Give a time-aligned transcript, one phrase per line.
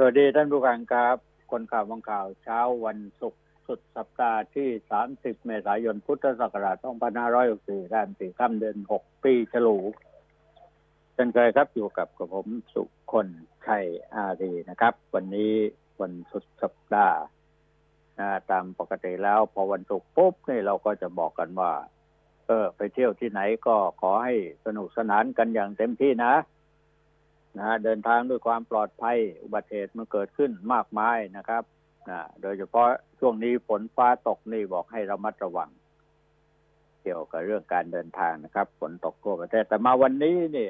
[0.00, 1.16] สวัสดีท่านผู้ฟังครับ
[1.52, 4.68] คนข่าวบางข่าวเช้าวันศุกร์สุดสัปดาห์ที่
[5.08, 6.76] 30 เมษายน พุทธศักราช
[7.34, 9.78] 2564ด้านสี่ค่ำเดือน 6 ปีฉลู
[11.14, 12.82] เช่นเคยครับอยู่กับกับผมสุ
[13.12, 13.28] คน
[13.66, 13.84] ชัย
[14.14, 15.52] อารีนะครับ วันนี้
[16.00, 17.18] วันสุดสัปดาห์
[18.50, 21.72] ตามปกติแล้วพอวันศุกร์ปุ๊บนี่เราก็จะบอกกันว่า
[22.46, 24.34] เออ ไปเที่ยวที่ไหนก็ขอให้
[24.66, 26.34] สนุกสนานกันอย่างเต็มที่นะ
[27.56, 31.62] นะเดินทางด้วยความปลอดภัย อุบัติเหตุมันเกิดขึ้นมากมายนะครับ
[32.10, 32.88] นะโดยเฉพาะ
[33.20, 35.70] ช่วงนี้ฝนฟ้าตกนี่บอกให้ระมัดระวัง
[37.02, 40.68] เกี่ยวกับเรื่องการเดินทางนะครับ ฝนตกทั่วประเทศแต่มาวันนี้นี่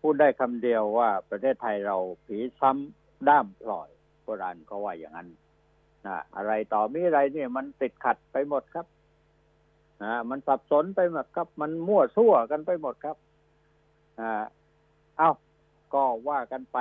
[0.00, 1.96] พูดได้คำเดียวว่าประเทศไทยเรา
[2.26, 3.90] ผีซ้ำด้ามพลอย
[4.22, 5.28] โบราณเขาว่าอย่างนั้น
[6.06, 8.86] นะอะไรต่อมีอะไรเนี่ยมันติดขัดไปหมดครับ
[10.02, 13.16] นะมันสับสนไปหมดครับ มันมั่วซั่วกันไปหมดครับ
[14.20, 14.42] อ่า
[15.18, 15.30] เอา้า
[15.94, 16.76] ก็ว่ากันไป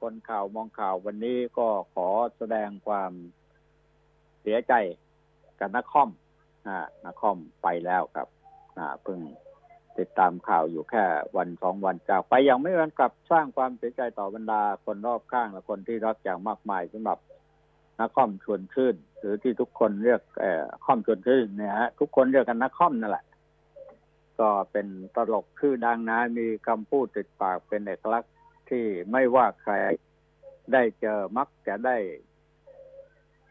[0.00, 3.12] คนข่าวมองข่าววันนี้ก็ขอแสดงความ
[4.42, 4.72] เสียใจ
[5.60, 6.10] กับนักคอม
[6.66, 8.28] อ่านักคอมไปแล้วครับ
[8.78, 9.20] อ่า เพิ่ง
[9.98, 11.04] ติดตามข่าวอยู่แค่
[11.36, 17.18] วันสองวันจากไปยังไม่วันกลับสร้างความเสียใจต่อบรรดาคนรอบข้างและคนที่รักอย่างมากมายสำหรับ
[18.00, 23.24] นักคอมชวนชื่น หรือที่ทุกคนเรียกเอ่อคอมชวนชื่นเนี่ยฮะทุกคนเรียกกันนักคอมนั่นแหละ
[24.40, 28.32] ก็เป็นตลกชื่อดังนะมีคำพูดติดปากเป็นเอกลักษณ์
[28.70, 29.72] ที่ไม่ว่าใคร
[30.72, 31.96] ได้เจอมักจะได้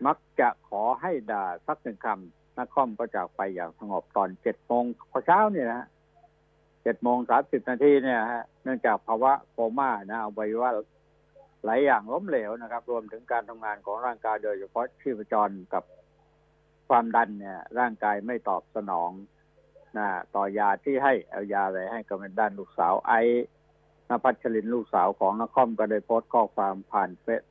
[0.06, 4.84] มักจะขอให้ด่าสักหนึ่งคำนักคอมก็จากไปอย่างสงบตอนเจ็ดโมง
[5.26, 5.88] เช้าเนี่ยนะ
[6.84, 10.72] เจ็ดโมงสามสิบนาทีเนี่ยฮะเนื่องจากภาวะโคม่านะเอาไว้ว่า
[11.66, 15.84] หลายอย่างล้มเหลวนะครับ รวมถึงการทำงานของร่างกายโดยเฉพาะชีพจรกับ
[16.90, 19.12] ความดันเนี่ย ร่างกายไม่ตอบสนอง
[19.98, 23.20] นะต่อยาที่ให้เอายาอะไรให้กับด้านลูกสาวไอ้
[24.10, 27.42] นภัชรินลูกสาวของนครก็ได้โพสต์ข้อความผ่านเฟซ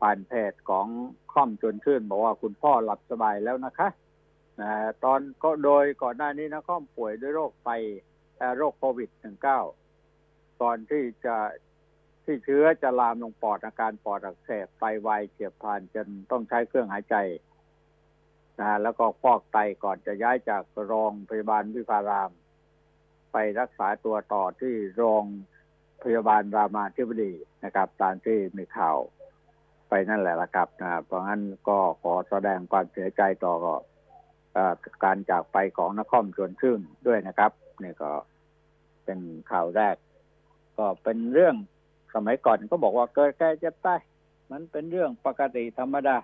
[0.00, 0.86] ผ่านเพจของ
[1.32, 3.88] ค่อมจนชื่น บอกว่าคุณพ่อหลับสบายแล้วนะคะ
[4.60, 4.70] นะ
[5.04, 7.70] ตอนก็โดยก่อนหน้านี้นะค่อมป่วยด้วยโรคไต
[8.56, 9.10] โรคโควิด
[9.82, 11.36] -19 ก่อนที่จะ
[12.24, 17.16] ที่เชื้อจะลามลงปอดอาการปอดอักเสบไตวายเฉียบพลันจนต้องใช้เครื่องหายใจ
[18.60, 22.30] นะแล้วก็ฟอกไตก่อนจะย้ายจากโรงพยาบาลวิภาราม
[23.32, 25.24] ไปรักษาตัวต่อที่โรง
[26.02, 27.32] พยาบาลรามาธิบดี
[27.64, 28.98] นะครับ ตามที่มีข่าว
[29.88, 33.54] ไปนั่นแหละละครับนะเพราะงั้นก็ขอแสดงความเสียใจต่อ
[35.04, 37.52] การจากไปของนครชวนชื่นด้วยนะครับ
[37.82, 38.10] นี่ก็
[39.04, 39.18] เป็น
[39.50, 39.96] ข่าวแรก
[40.78, 41.54] ก็เป็นเรื่อง
[42.14, 44.00] สมัยก่อนก็บอกว่าเกิดแก่เจ็บตาย
[44.50, 46.16] มันเป็นเรื่องปกติธรรมดา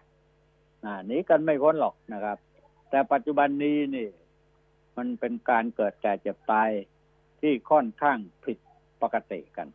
[1.06, 2.38] หนีกันไม่พ้นหรอกนะครับ
[2.90, 4.08] แต่ปัจจุบันนี้นี่
[4.96, 6.70] มันเป็นการเกิดแก่เจ็บตาย
[7.40, 8.58] ที่ค่อนข้างผิด
[9.02, 9.68] ปกติกัน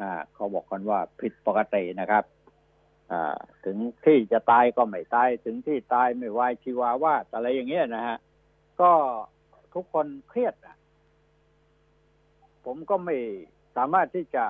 [0.00, 2.24] อ่าเขาบอกกันว่าผิดปกตินะครับ
[3.12, 8.18] อ่าถึงที่จะตายก็ไม่ตาย ถึงที่ตายไม่วายชีวาว่าอะไรอย่างเงี้ยนะฮะ
[8.80, 8.92] ก็
[9.74, 10.54] ทุกคนเครียด
[12.64, 13.16] ผมก็ไม่
[13.76, 14.44] สามารถที่จะ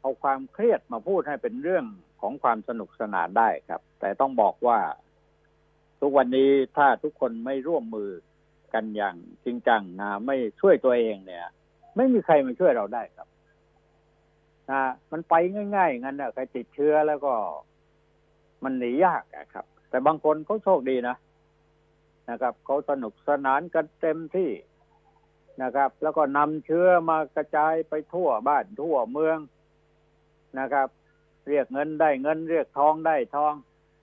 [0.00, 1.84] เอาความเครียดมาพูดให้เป็นเรื่อง
[2.20, 4.78] ของความสนุกสนานได้ครับ แต่ต้องบอกว่า
[6.00, 8.10] ทุกวันนี้ถ้าทุกคนไม่ร่วมมือ
[8.74, 11.46] กันอย่างจริงจังนะไม่ช่วยตัวเองเนี่ย
[11.96, 13.28] ไม่มีใครมาช่วยเราได้ครับ
[14.70, 14.82] นะ
[15.12, 15.34] มันไป
[15.76, 17.32] ง่ายๆงั้นนะใครติดเชื้อแล้วก็
[18.64, 19.22] มันหนียาก
[19.54, 21.16] ครับ แต่บางคนเขาโชคดีนะ
[22.30, 24.50] นะครับเขาสนุกสนานกันเต็มที่
[25.62, 29.38] นะครับ แล้วก็นำเชื้อมากระจายไปทั่วบ้านทั่วเมือง
[30.60, 30.88] นะครับ
[31.48, 33.52] เรียกเงินได้เงิน เรียกทองได้ทอง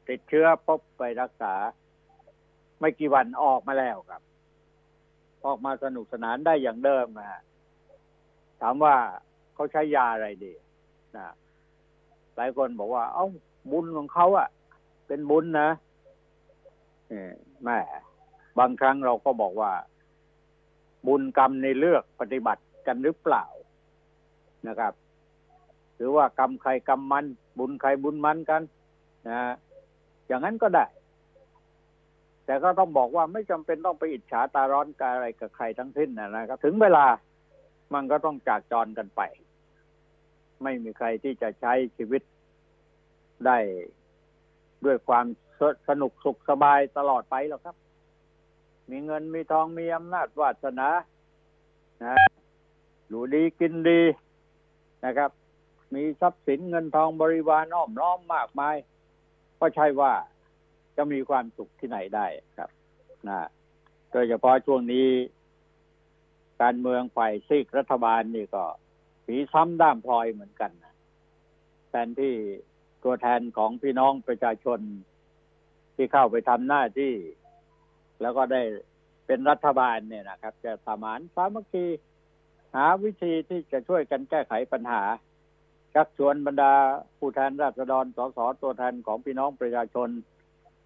[0.08, 1.54] ติดเชื้อพบไปรักษา
[2.80, 4.22] ไม่กี่วันออกมาแล้วครับ
[5.46, 7.42] ออกมาสนุกสนานได้อย่างเดิมนะฮะ
[8.62, 8.96] ถามว่า
[9.53, 10.53] เขาใช้ยาอะไรดี
[11.16, 11.26] นะ
[12.36, 13.26] หลายคนบอกว่า เอ้า
[13.72, 14.48] บุญของเขาอะ
[15.08, 15.70] เป็นบุญนะ
[17.64, 17.80] แม่
[18.59, 19.72] บางครั้งเราก็บอกว่า
[21.08, 23.46] บุญกรรมในเลือกปฏิบัติกันหรือเปล่า
[24.68, 24.94] นะครับ
[26.03, 27.25] หรือว่ากรรมใครกรรมมัน
[27.59, 28.61] บุญใครบุญมันกัน
[29.29, 29.53] นะ
[30.28, 30.85] อย่างนั้นก็ได้
[32.46, 37.05] แต่ก็ต้องบอกว่าไม่จำเป็นต้องไปอิจฉาตาร้อนกอะไรกับใครทั้งสิ้นนะครับถึงเวลา
[37.94, 39.22] มันก็ต้องจากจรกันไป
[40.64, 42.22] ไม่มีใครที่จะใช้ชีวิต
[43.46, 43.58] ได้
[44.85, 45.26] ด้วยความ
[45.90, 47.76] สนุกสุขสบายตลอดไปหรอกครับ
[48.90, 50.90] มีเงินมีทองมีอำนาจวาสนา
[52.03, 52.16] นะ
[53.08, 54.02] อยู่ดีกินดี
[55.05, 55.32] นะครับ
[55.95, 58.75] มีทรัพย์สินเงินทองบริวารอ้อมน้อมมากมาย
[59.59, 60.13] ก็ใช่ว่า
[60.95, 62.25] จะมีความสุขที่ไหนได้
[62.57, 62.69] ครับ
[63.28, 63.49] นะ
[64.11, 65.07] โดยเฉพาะช่วงนี้
[66.61, 68.63] การเมืองฝ่ายซีกรัฐบาลนี่ก็
[69.25, 70.93] ผีซ้ำด้ามพลอยเหมือนกันนะ
[71.90, 72.34] แทนที่
[73.03, 74.79] ตัวแทนของพี่น้องประชาชน
[75.95, 77.13] ที่เข้าไปทำหน้าที่
[78.22, 78.61] แล้วก็ได้
[79.25, 81.85] เป็นรัฐบาลเนี่ยนะครับ จะสมานสามัคคี
[82.75, 85.03] หาวิธีที่จะช่วยกันแก้ไขปัญหา
[85.95, 86.73] ชักชวนบรรดา
[87.19, 90.09] ผู้แทนราษฎรสสตัวแทนของพี่น้องประชาชน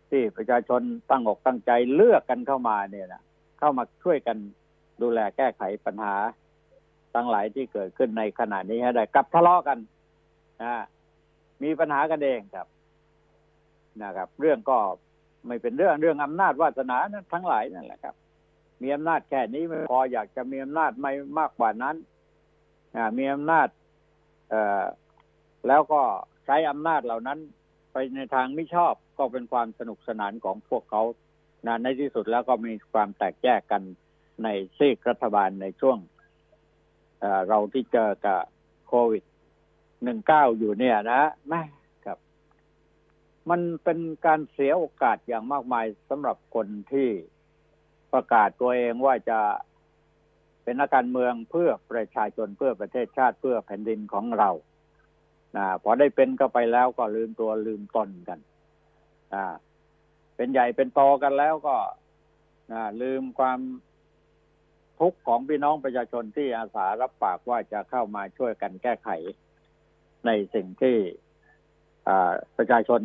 [0.10, 3.22] ที่ประชาชนตั้งอกตั้งใจเลือกกันเข้ามาเนี่ยนะ
[3.60, 4.38] เข้ามาช่วยกัน
[5.02, 6.16] ดูแลแก้ไขปัญหา
[7.16, 9.78] ทั้งหลายที่เกิดขึ้นในขณะนี้ให้ได้กลับทะเลาะกัน
[10.64, 10.74] นะ
[11.64, 12.68] มีปัญหากันเองครับ
[14.04, 14.78] นะครับ เรื่องก็
[15.48, 16.98] ไม่เป็นเรื่องเรื่องอำนาจวาสนา
[17.34, 18.16] ทั้งหลายนั่นแหละครับ
[18.82, 21.96] มีอำนาจแค่นี้ไม่พออยากจะมีอำนาจไม่มากกว่านั้น
[23.18, 23.68] มีอำนาจ
[25.68, 26.02] แล้วก็
[26.46, 27.40] ใช้อำนาจเหล่านั้น
[27.92, 31.04] ไปในทางไม่ชอบก็เป็นความสนุกสนานของพวกเขา
[31.68, 33.82] นะในที่สุดแล้วก็มีความแตกแยกกัน
[34.44, 34.48] ใน
[34.78, 35.98] ซีกรัฐบาลในช่วง
[37.20, 38.42] เเราที่เจอกับ
[38.88, 39.24] โควิด
[40.04, 41.62] หนึ่งเก้าอยู่เนี่ยนะแม่
[42.06, 42.18] ครับ
[43.50, 47.10] มันเป็นการเสียโอกาสอย่างมากมายสำหรับคนที่
[48.14, 49.40] ประกาศตัวเองว่าจะ
[50.68, 54.50] เป็นนักการเมืองเพื่อประชาชนเพื่อประเทศชาติเพื่อแผ่นดินของเรา
[55.58, 58.40] นะพอได้เป็นก็ไปแล้วก็ลืมตัวลืมตนกัน
[59.34, 59.46] อ่า
[60.36, 61.76] เป็นใหญ่เป็นโตกันแล้วก็
[62.72, 63.60] นะลืมความ
[65.00, 69.10] ทุกข์ของพี่น้องประชาชนที่อาสารับปากว่าจะเข้ามาช่วยกันแก้ไข
[70.26, 70.98] ในสิ่งที่
[72.58, 73.02] ประชาชน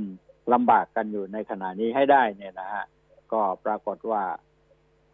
[0.53, 2.85] ลำบากกันอยู่ในขณะนี้ให้ได้เนี่ยนะฮะ
[3.33, 4.23] ก็ปรากฏว่า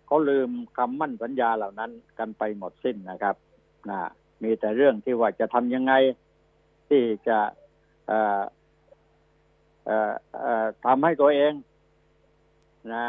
[0.08, 3.36] เขาลืมคำมั่นสัญญาเหล่านั้นกันไปหมดสิ้นนะครับ
[3.90, 3.98] นะ
[4.42, 5.92] มีแต่เรื่องที่ว่าจะทำยังไง
[6.88, 7.38] ที่จะ
[10.84, 11.52] ทำให้ตัวเอง
[12.92, 13.04] นะ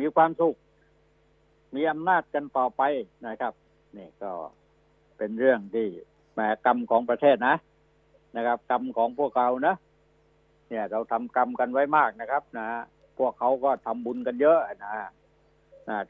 [0.00, 0.54] มีความสุข
[1.74, 2.82] มีอำนาจกันต่อไป
[3.26, 3.52] นะครับ
[3.96, 4.30] นี่ก็
[5.16, 5.86] เป็นเรื่องที่
[6.32, 7.56] แหมกรรมของประเทศนะ
[8.36, 9.74] นะครับ กรรมของพวกเรานะ
[10.68, 12.68] เนี่ย เราทำกรรมกันไว้มากนะครับ นะ
[13.18, 15.08] พวกเขาก็ทำบุญกันเยอะนะนะ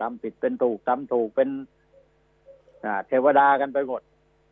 [0.00, 1.48] ทำผิดเป็นถูกทำถูกเป็น
[3.06, 4.02] เทวดากันไปหมด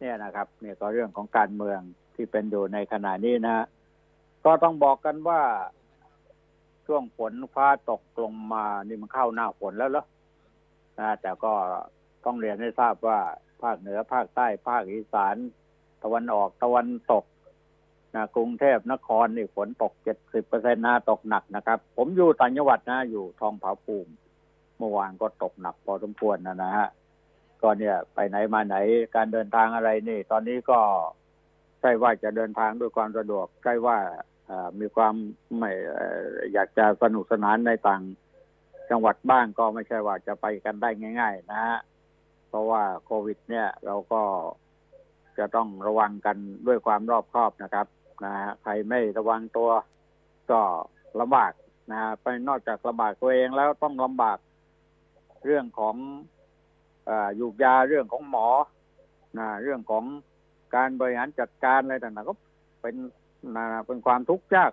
[0.00, 1.80] เนี่ยนะครับ เนี่ยก็เรื่องของการเมือง
[2.14, 3.66] ที่เป็นอยู่ในขณะนี้นะ
[4.44, 5.40] ก็ต้องบอกกันว่า
[6.86, 10.04] ช่วงฝนฟ้าตกลงมานี่มันเข้าหน้าฝนแล้วเหรอ
[10.98, 11.52] นะแต่ก็
[12.24, 13.18] ต้องเรียนให้ทราบว่า
[13.62, 15.36] ภาคเหนือภาคใต้ภาคอีสาน
[16.02, 17.24] ตะวันออกตะวันตก
[18.14, 24.12] นะกรุงเทพนครนี่ฝนตกเจ็ดสิบเปอร์เซ็นต์นะตกหนักนะครับ ผมอยู่ต่างจังหวัดนะ อยู่ทองผาภูมิ
[24.82, 26.88] มื่อวานก็ตกหนักพอสมควรนะนะฮะ
[27.62, 28.76] ก็เนี่ยไปไหนมาไหน
[29.16, 30.80] การเดินทางอะไรนี่ ตอนนี้ก็
[31.80, 33.98] ใช่ว่าจะเดินทางด้วยความสะดวกใช่ว่า
[34.80, 35.14] มีความ
[35.58, 35.70] ไม่
[36.52, 38.02] อยากจะสนุกสนานในต่าง
[38.90, 40.90] จังหวัดบ้างก็ไม่ใช่ว่าจะไปกันได้
[41.20, 41.78] ง่าย ๆ นะฮะ
[42.48, 44.22] เพราะว่าโควิด เนี่ย เราก็
[45.38, 46.36] จะต้องระวังกัน
[46.66, 47.86] ด้วยความรอบคอบนะครับ
[48.24, 49.70] นะฮะใครไม่ระวังตัว
[50.50, 50.60] ก็
[51.20, 51.52] ลำบาก
[51.90, 54.38] นะฮะไปนอกจากลำบากตัวเองแล้วต้องลำบาก
[55.44, 55.96] เรื่องของ
[57.36, 58.48] อยู่ยาเรื่องของหมอ
[59.38, 60.04] นะเรื่องของ
[60.74, 62.34] การบริหารจัดการอะไรต่างๆก็
[62.80, 62.94] เป็น
[63.56, 64.72] นะเป็นความทุกข์ยาก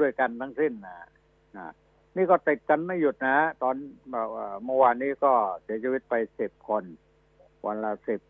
[0.00, 0.98] ด้วยกันทั้งสิ้นนะ
[1.56, 1.66] นะ
[2.16, 3.76] นี่ก็ติดกันไม่หยุดนะ ตอน
[4.64, 5.32] เมื่อวานนี้ก็
[5.62, 6.84] เสียชีวิตไปสิบคน
[7.66, 8.20] วันละสิบ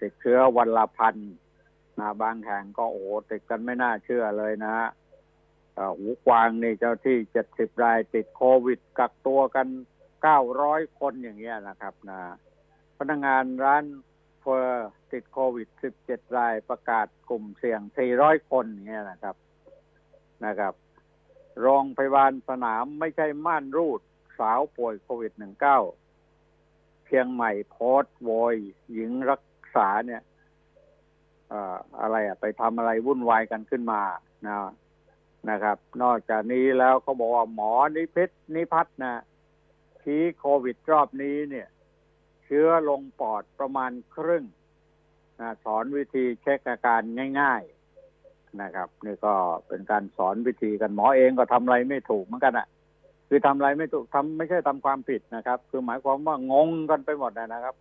[0.00, 1.16] ติดเชื้อวันละพัน
[2.00, 4.76] นะบางแห่งก็โอ้ติดกันไม่น่าเชื่อเลยนะ
[5.98, 9.66] หูกวางนี่เจ้าที่เจ็ดสิบรายติดโควิดกักตัวกัน
[10.24, 12.20] เก้าร้อยคนอย่างเงี้ยนะครับนะ
[12.98, 13.84] พนักงานร้าน
[14.40, 19.36] เฟอร์ติดโควิดสิบเจ็ดรายประกาศกลุ่มเสี่ยงสี่ร้อยคนอย่างเงี้ยนะครับ
[20.46, 20.74] นะครับ
[21.60, 24.00] โรงพยาบาลสนามไม่ใช่ม่านรูด
[24.38, 25.78] สาวป่วยโควิดหนึ่งเก้า
[27.04, 28.56] เชียงใหม่โพสต์โวย
[28.92, 29.42] หญิงรัก
[29.76, 30.22] ษาเนี่ย
[32.00, 34.02] อะไรอะไปทำอะไรวุ่นวายกันขึ้นมา
[34.46, 34.56] นะ
[35.50, 39.22] นะครับ นอกจากนี้แล้วเขาบอกว่าหมอนิพิษนิพัฒนะ
[40.04, 41.68] ชี้โควิดรอบนี้เนี่ย
[42.44, 44.44] เชื้อลงปอดประมาณครึ่ง
[45.40, 47.00] นะสอนวิธีเช็คอาการ
[47.40, 47.62] ง่าย
[48.10, 49.34] ๆนะครับ นี่ก็
[49.68, 52.66] เป็นการสอนวิธีกันหมอเองก็ทำอะไรไม่ถูกเหมือนกันอะ
[53.28, 57.74] คือทำอะไรไม่ถูกทำไม่ใช่ทำความผิดนะครับ คือหมายความว่างงกันไปหมดนะครับ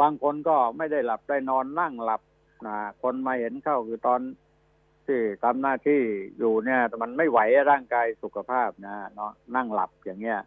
[0.00, 2.22] บางคนก็ไม่ได้หลับได้นอนนั่งหลับ
[2.66, 4.20] นะคนมาเห็นเข้าคือตอน
[5.06, 6.00] ที่ทำหน้าที่
[6.38, 7.38] อยู่เนี่ย มันไม่ไหว
[7.70, 10.38] ร่างกายสุขภาพนะเนาะนั่งหลับอย่างเงี้ย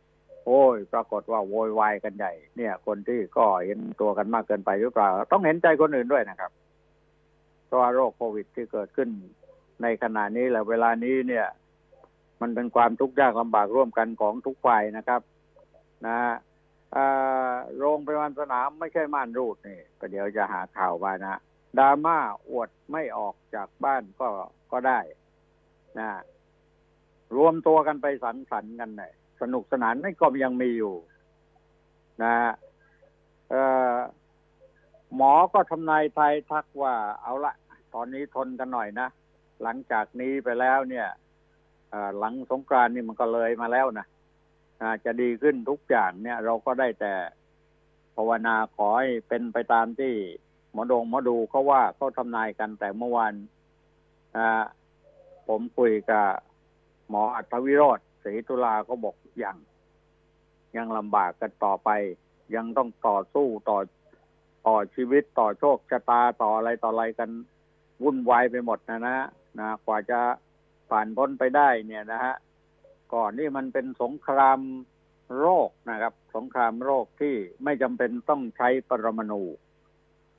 [0.48, 6.52] โอ้ย ปรากฏว่าโวยวายกันใหญ่ เนี่ย คนที่ก็เห็นตัวกันมากเกินไปหรือเปล่า ต้องเห็นใจคนอื่นด้วยนะครับ
[7.66, 9.10] เพราะว่าโรคโควิดที่เกิดขึ้น
[9.82, 11.48] ในขณะนี้แหละเวลานี้เนี่ย
[12.42, 15.22] มันเป็นความทุกข์ยากลำบากร่วมกันของทุกฝ่ายนะครับ
[16.08, 16.18] นะ
[17.78, 21.40] โรงพยาบาลสนามไม่ใช่ม่านรูดนี่ประเดี๋ยวจะหาข่าวมานะ
[21.80, 22.18] ดราม่า
[22.50, 24.28] อวดไม่ออกจากบ้านก็
[24.72, 25.00] ก็ได้
[26.00, 26.10] นะ
[27.36, 30.96] รวมตัวกันไปสังสรรค์กันเลย สนุกสนานนี่ก็ยังมีอยู่
[32.24, 32.36] นะ
[35.16, 37.54] หมอก็ทำนายไทยทักว่า เอาละ
[37.94, 39.08] ตอนนี้ทนกันหน่อยนะ
[39.64, 41.08] หลังจากนี้ไปแล้วเนี่ย
[42.18, 44.08] หลังสงกรานนี่มันก็เลยมาแล้วนะ
[45.06, 47.14] จะดีขึ้นทุกอย่างเนี่ย เราก็ได้แต่
[48.16, 50.14] ภาวนาขอให้เป็นไปตามที่
[50.72, 53.34] หมอดงหมอดูเขาว่าเขาทำนายกันแต่เมื่อวาน
[55.48, 56.26] ผมคุยกับ
[57.10, 59.58] หมออัธวิโรธศรีตุลาก็บอก ยัง
[60.76, 61.90] ยังลำบากกันต่อไป
[62.56, 63.80] ยังต้องต่อสู้ต่อ
[64.68, 67.30] ต่อชีวิตต่อโชคชะตาต่ออะไรต่ออะไรกัน
[68.04, 69.18] วุ่นวายไปหมดนะนะ
[69.60, 70.20] นะกว่าจะ
[70.90, 72.36] ผ่านพ้นไปได้เนี่ยนะฮะ
[73.14, 74.60] ก่อนนี่มันเป็นสงคราม
[75.40, 79.44] โรคนะครับ สงครามโรคที่ไม่จำเป็นต้องใช้ปรมาณู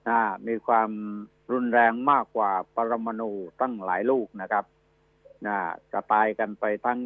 [0.08, 0.90] นะมีความ
[1.52, 4.64] รุนแรงมากกว่าปรมาณูตั้งหลายลูกนะครับ
[5.46, 5.56] นะ
[5.92, 6.98] จะตายกันไปทั้ง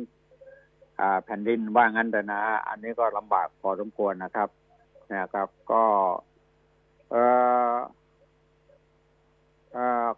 [1.25, 4.49] แผ่นดินว่างั้นแต่นะ อันนี้ก็ลำบากพอสมควรนะครับ
[5.13, 5.85] นะครับ ก็
[7.11, 7.17] เอ
[7.73, 7.75] อ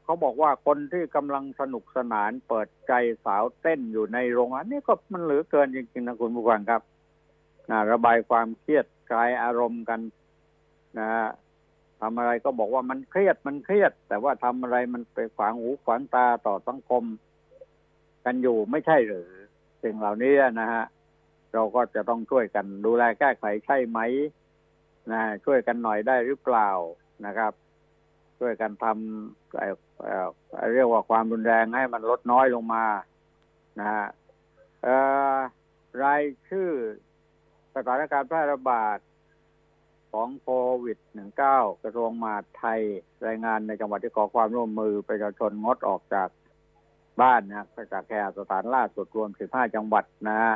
[0.03, 2.93] เขาบอกว่าคนที่กำลังสนุกสนานเปิดใจ
[3.25, 6.83] สาวเต้นอยู่ในโรงงานนี่ก็มันเหลือเกินจริงๆนะคุณผู้ฟังครับ
[7.71, 10.01] นะระบายความเครียดคลายอารมณ์กัน
[10.99, 11.09] นะ
[12.01, 17.05] ทำอะไรก็บอกว่ามันเครียดมันเครียด แต่ว่าทำอะไรมันไปขวางหูขวางตาต่อสังคม
[18.25, 19.29] กันอยู่ไม่ใช่หรือ
[19.85, 20.85] สิ่งเหล่านี้นะฮะ
[21.53, 24.01] เราก็จะต้องช่วยกันดูแลแก้ไขใช่ไหม
[25.13, 26.71] นะช่วยกันหน่อยได้หรือเปล่า
[27.27, 27.53] นะครับ
[28.39, 32.85] ช่วยกันทำเรียกว่าความรุนแรงให้มันลดน้อยลงมา
[33.79, 34.07] นะฮะ
[36.03, 36.71] รายชื่อ
[37.75, 38.99] สถานการณ์แพร่ระบาด
[40.13, 40.51] ของโค
[40.85, 40.99] วิด
[41.43, 42.81] -19 กระทรวงมหาดไทย
[43.27, 46.29] รายงานในจังหวัดที่ขอความร่วมมือประชาชนงดออกจาก
[47.23, 50.55] บ้านนะจากแค่สถานล่าสุดรวม 15 จังหวัดนะฮะ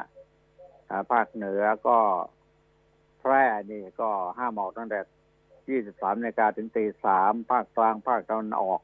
[1.13, 1.99] ภาคเหนือก็
[3.21, 8.81] แพร่นี่ก็ห้ามออกตั้งแต่ 23นาฬิกาถึงตีสามภาคกลางภาคตะวันออก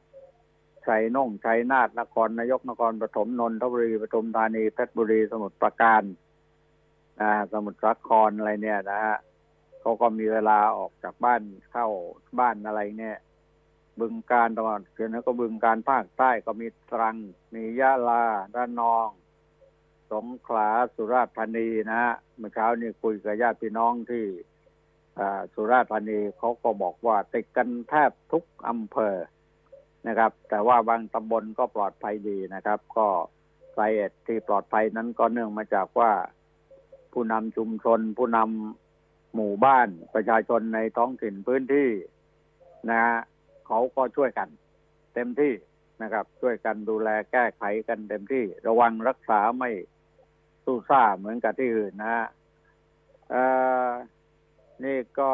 [0.87, 6.03] ชัยน่งชัยนาทนครนายกนครปฐมนนทบุรีปทุมธานีเพชรบุรีสมุทรปราการ
[7.21, 9.17] นะสมุทรสาครอะไรเนี่ยนะฮะ
[9.81, 11.87] เขาก็มีเวลาออกจากบ้านเข้า
[12.39, 13.17] บ้านอะไรเนี่ย
[14.01, 17.17] บึงการตะวันเขียนก็บึงการภาคใต้ก็มีตรัง
[17.55, 18.25] มียะลา
[18.55, 19.09] ด้านนอง
[20.13, 24.25] สงขลาสุราษฎร์ธานีนะฮะเมื่อเช้านี้คุยกับญาติพี่น้องที่
[25.55, 29.17] สุราษฎร์ธานีเขาก็บอกว่าติดกันแทบทุกอำเภอ
[30.07, 33.09] นะครับ แต่ว่าบางตำบลก็ปลอดภัยดีนะครับ ก็
[33.77, 36.13] สาเหตุที่ปลอดภัยนั้นก็เนื่องมาจากว่า
[37.13, 41.91] ผู้นำชุมชน ผู้นำหมู่บ้านประชาชนในท้องถิ่นพื้นที่
[42.91, 43.17] นะฮะ
[43.77, 44.49] เขาก็ช่วยกัน
[45.15, 45.53] เต็มที่
[46.03, 49.71] นะครับ ช่วยกันดูแลแก้ไขกันเต็มที่ ระวังรักษาไม่
[50.65, 52.27] สู้ซ่าเหมือนกับที่อื่นนะฮะ
[54.85, 55.33] นี่ก็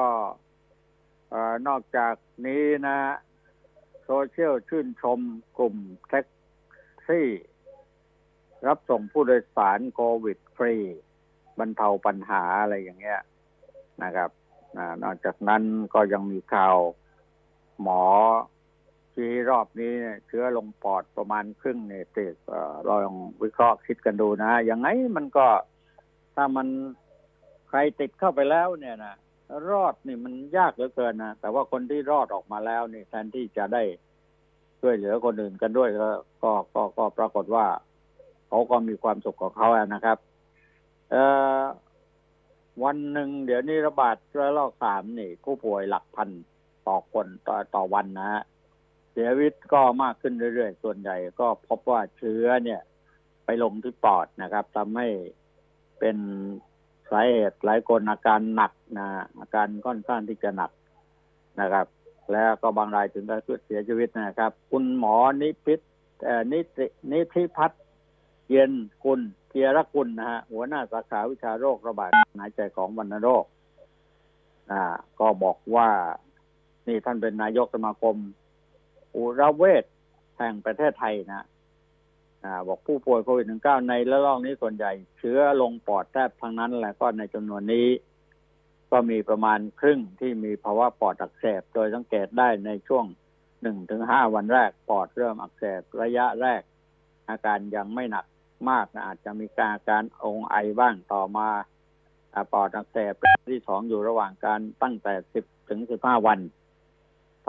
[1.68, 2.14] นอกจาก
[2.46, 2.98] นี้นะ
[4.04, 5.20] โซเชียลชื่นชม
[5.58, 5.76] กลุ่ม
[6.08, 6.26] แท็ก
[7.06, 7.28] ซี่
[8.66, 10.74] รับส่งผู้โดยสารโควิดฟรี
[11.58, 13.20] บรรเทาปัญหาอะไรอย่างเงี้ย
[14.02, 14.30] นะครับ
[15.02, 15.62] นอกจากนั้น
[15.94, 16.76] ก็ยังมีข่าว
[17.82, 18.02] หมอ
[19.14, 19.92] ที่รอบนี้
[20.26, 22.34] เชื้อลงปอดประมาณครึ่งเนี่ยติด
[22.84, 25.46] เราลองวิเคราะห์คิดกันดูนะย่างไงมันก็
[26.34, 26.66] ถ้ามัน
[27.68, 29.14] ใครติดเข้าไปแล้วเนี่ยนะ
[29.70, 33.82] รอดนี่มันยากเหลือเกินนะแต่ว่าคนที่รอดออกมาแล้วนี่แทนที่จะได้
[34.80, 36.10] ช่วยเหลือคนอื่นกันด้วยก็
[36.74, 37.66] ก็ก็ปรากฏว่า
[38.48, 40.18] เขาก็มีความสุขของเขาอะนะครับ
[41.10, 41.24] เอ่
[41.60, 41.62] อ
[42.84, 46.28] วันหนึ่งเดี๋ยวนี้ระบาดระลอกสามนี่ ผู้ป่วยหลักพัน
[46.86, 48.42] ต่อคนต่อต่อวันนะฮะ
[49.12, 52.80] เสียชีวิตก็มากขึ้นเรื่อยๆ ส่วนใหญ่ก็พบว่าเชื้อเนี่ย
[53.44, 55.08] ไปลงที่ปอดนะครับทำให้
[55.98, 56.16] เป็น
[57.10, 59.08] สาเหตุหลายคนอาการหนักนะ
[59.40, 60.70] อาการค่อนข้างที่จะหนัก
[61.60, 61.86] นะครับ
[62.32, 65.80] แล้วก็บางรายถึงกับเสียชีวิตนะครับ คุณหมอนิพิษ
[66.52, 67.82] นิตินิธิพัฒน์
[68.50, 68.72] เย็น
[69.04, 73.44] กุลเกียรกุลนะฮะหัวหน้าสาขาวิชาโรคระบาดหายใจของวัณโรค
[74.70, 74.82] อ่า
[75.20, 75.88] ก็บอกว่า
[76.90, 78.16] นี่ท่านเป็นนายกสมาคม
[79.16, 79.84] อุรเวท
[80.38, 81.46] แห่งประเทศไทยนะ
[82.44, 87.88] อบอกผู้ป่วยโควิด -19 ในระลอกนี้ส่วนใหญ่ เชื้อลงปอดแทบทั้งนั้นแหละก็ในจำนวนนี้
[88.90, 93.04] ก็มีประมาณครึ่งที่มีภาวะปอดอักเสบ โดยสังเกตได้ในช่วง
[93.62, 96.62] หนึ่งถึงห้าวันแรก ปอดเริ่มอักเสบระยะแรก
[97.28, 98.26] อาการยังไม่หนัก
[98.70, 101.48] มากนะอาจจะมีการการองไอบ้างต่อมา
[102.52, 103.14] ปอดอักเสบ
[103.50, 106.38] ที่สองอยู่ระหว่างการตั้งแต่สิบถึงสิบห้าวัน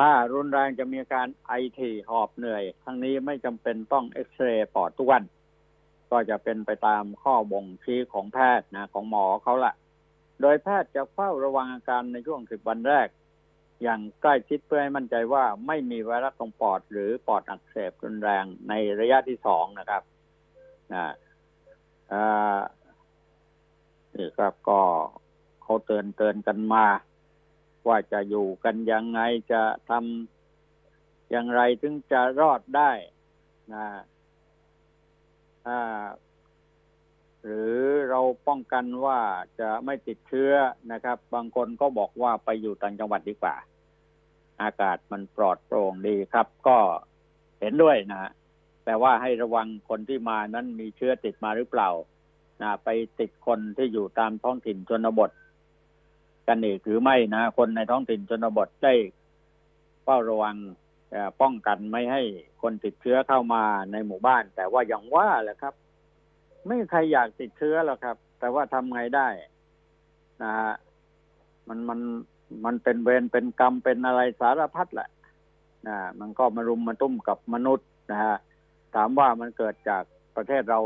[0.04, 5.24] ถ้ารุนแรงจะมีอาการไอถี่หอบเหนื่อย ทั้งนี้ไม่จำเป็นต้องเอ็กซเรย์ปอดทุกวัน
[6.12, 9.74] ก็จะเป็นไปตามข้อบ่งชี้ของแพทย์นะของหมอเขาละ
[10.42, 13.08] โดยแพทย์จะเฝ้าระวังอาการในช่วงสิบวันแรก
[13.82, 20.04] อย่างใกล้ชิดเพื่อให้มั่นใจว่าไม่มีไวรัสตรงปอด หรือปอดอักเสบรุนแรงในระยะที่สองนะครับ
[20.94, 21.14] นะ
[22.12, 22.60] อ่า
[24.16, 24.80] นี่ครับก็
[25.64, 26.86] เขาเตือนเตือนกันมา
[27.88, 29.22] ว่าจะอยู่กันยังไง
[29.52, 32.92] จะทำอย่างไรถึงจะรอดได้
[33.74, 33.86] นะ
[35.68, 36.04] อ่า
[37.44, 37.76] หรือ
[38.10, 39.20] เราป้องกันว่า
[39.60, 40.54] จะไม่ติดเชื้อ
[40.92, 43.56] นะครับ บางคนก็บอกว่าไปอยู่ต่างจังหวัดดีกว่า
[44.62, 46.78] อากาศมันปลอดโปร่งดีครับ ก็
[47.60, 48.32] เห็นด้วยนะ
[48.86, 51.90] แต่ว่าให้ระวังคนที่มานั้นมีเชื้อติดมาหรือเปล่า
[52.62, 55.32] นะไปติดคนที่อยู่ตามท้องถิ่นชนบท
[56.48, 58.94] กันอีกหรือไม่นะ คนในท้องถิ่นชนบทได้
[60.04, 60.56] เฝ้าระวัง
[61.42, 62.22] ป้องกันไม่ให้
[62.62, 65.74] คนติดเชื้อเข้ามาในหมู่บ้าน แต่ว่าอย่างว่าแหละครับ
[66.66, 69.28] ไม่ใครอยากติดเชื้อหรอกครับ แต่ว่าทำไงได้
[70.44, 70.74] นะฮะ
[71.68, 72.00] มันมัน
[72.66, 75.10] มันเป็นเวรเป็นกรรมเป็นอะไรสารพัดแหละ
[75.88, 78.36] นะมันก็มารุมมาตุ้มกับมนุษย์นะฮะ
[78.96, 80.04] ถามว่ามันเกิดจาก
[80.36, 80.80] ประเทศเรา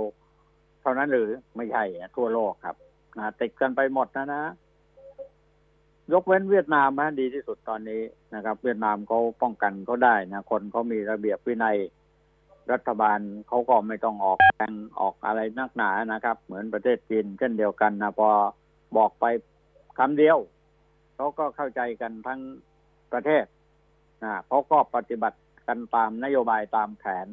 [0.82, 1.84] เท่านั้นหรือไม่ใช่
[2.16, 2.78] ทั่วโลกครับ
[3.18, 4.44] นะติดกันไปหมดนะนะ
[6.14, 8.02] ยกเว้นเวียดนามนะดีที่สุดตอนนี้
[8.36, 11.78] นะครับ เวียดนามเขาป้องกันเขาได้นะคนเขามีระเบียบวินัย
[12.72, 18.30] รัฐบาลเขาก็ไม่ต้องออกแรงออกอะไรนักหนานะครับ เหมือนประเทศจีนเช่นเดียวกันนะพอ
[18.98, 19.26] บอกไป
[19.98, 20.38] คำเดียว
[21.16, 22.42] เขาก็เข้าใจกันทั้ง
[23.12, 23.46] ประเทศ
[24.24, 27.28] นะเขาก็ปฏิบัติกันตามนโยบายตามแผน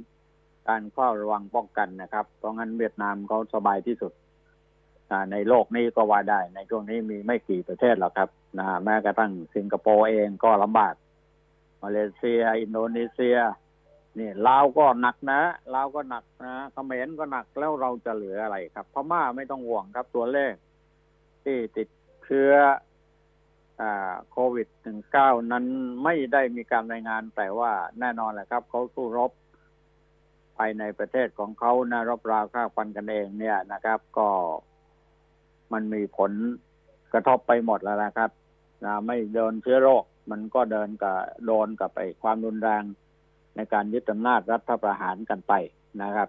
[0.68, 4.12] การเฝ้าระวังป้องกันนะครับ เพราะงั้นเวียดนามเขาสบายที่สุด
[5.32, 10.94] ในโลกนี้ก็ว่าได้ ในช่วงนี้มีไม่กี่ประเทศหรอกครับ นะแม้กระทั่งสิงคโปร์เองก็ลำบาก
[11.82, 13.38] มาเลเซีย อินโดนีเซีย
[14.18, 15.40] นี่ลาวก็หนักนะ
[15.74, 20.54] ลาวก็หนักนะเขมรก็หนักแล้วเราจะเหลืออะไรครับ พม่าไม่ต้องห่วงครับตัวเลข
[21.44, 21.88] ที่ติด
[22.24, 22.52] เชื้อ
[24.30, 25.64] โควิดหนึ่งเก้านั้น
[26.04, 29.32] ไม่ได้มีการรายงานแต่ว่าแน่นอนแหละครับ เขาสู้รบ
[30.56, 34.28] ภายในประเทศของเขานะรบราฆ่าฟันกันเองเนี่ยนะครับ ก็
[35.72, 36.32] มันมีผล
[37.12, 38.30] กระทบไปหมดแล้วนะครับ
[38.84, 41.16] นะไม่เดินเชื้อโรค มันก็เดินกับ
[41.46, 42.82] โดนกับไปความรุนแรง
[43.56, 45.52] ในการยึดอำนาจรัฐประหารกันไป
[46.02, 46.28] นะครับ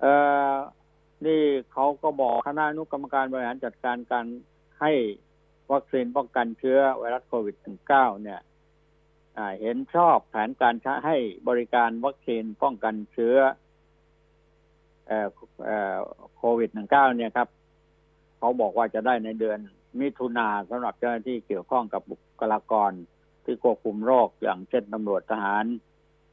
[0.00, 0.12] เอ่
[0.52, 0.54] อ
[1.26, 4.26] นี่เขาก็บอกคณะอนุกรรมการบริหารจัดการการ
[4.80, 4.92] ให้
[5.72, 7.56] วัคซีนป้องกันเชื้อไวรัสโควิด
[7.88, 8.40] -19 เนี่ย
[9.60, 10.74] เห็นชอบแผนการ
[11.06, 11.16] ให้
[11.48, 13.36] บริการวัคซีนป้องกันเชื้อ
[16.36, 17.48] โควิด -19 เนี่ยครับ
[18.38, 19.58] เขาบอกว่าจะได้ในเดือน
[20.00, 22.92] มิถุนาสำหรับเจ้าหน้าที่เกี่ยวข้องกับบุคลากร
[23.44, 25.64] ที่ควบคุมโรคอย่างเช่นตำรวจทหาร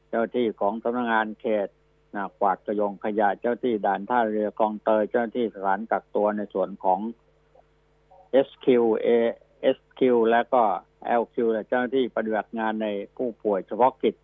[0.08, 1.68] เจ้าที่ของสำนักงานเขต
[2.14, 7.00] นะกวาดกระยงขยะเจ้าที่ด่านท่าเรือกองเตยเจ้าที่สถานกักตัวในส่วนของ
[8.46, 8.66] SQ
[9.06, 9.08] A
[9.76, 10.00] SQ
[10.30, 10.62] และก็
[11.20, 14.14] LQ และเจ้าหน้าที่ปฏิบัติงานในผู้ป่วยเฉพาะกิจ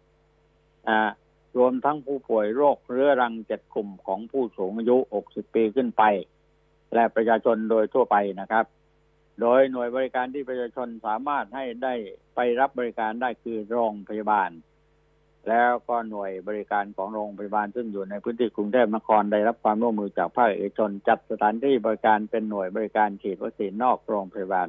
[1.59, 4.97] รวมทั้งผู้ป่วยโรคเรื้อรังเจ็ดกลุ่มของผู้สูงอายุ
[5.29, 6.03] 60 ปีขึ้นไป
[6.95, 8.65] และประชาชนโดยทั่วไปนะครับ
[9.41, 11.95] โดยหน่วยบริการที่ประชาชนสามารถให้ได้
[12.35, 14.51] ไปรับบริการได้คือโรงพยาบาล
[15.49, 24.69] แล้วก็หน่วยบริการของโรงพยาบาลซึ่งอยู่ในพื้นที่กรุงเทพมหานครได้รับความร่วมมือจากภาคเอกชนจัดสถานที่บริการเป็นหน่วยบริการฉีดวัคซีนนอกโรงพยาบาล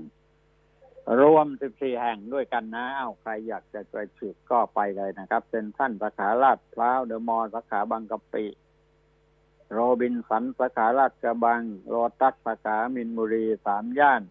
[1.22, 8.46] รวม 14 แห่งด้วยกันนะเอาใครอยากจะไปฉีดก็ไปเลยนะครับเซ็นทรัลสาขาลาดพร้าวเดอะมอลล์สาขาบางกะปิ
[9.72, 14.22] โรบินสันสาขาลาดกระบังโลตัสสาขามินบุรีสามย่าน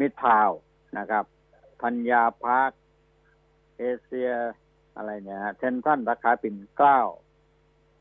[0.00, 0.50] มิตรทาว
[0.98, 1.24] น์นะครับ
[1.82, 2.72] ธัญญาพาร์ค
[3.78, 4.30] เอเชียทีค
[4.96, 7.00] อะไรเนี่ยเซ็นทรัลสาขาปิ่นเกล้า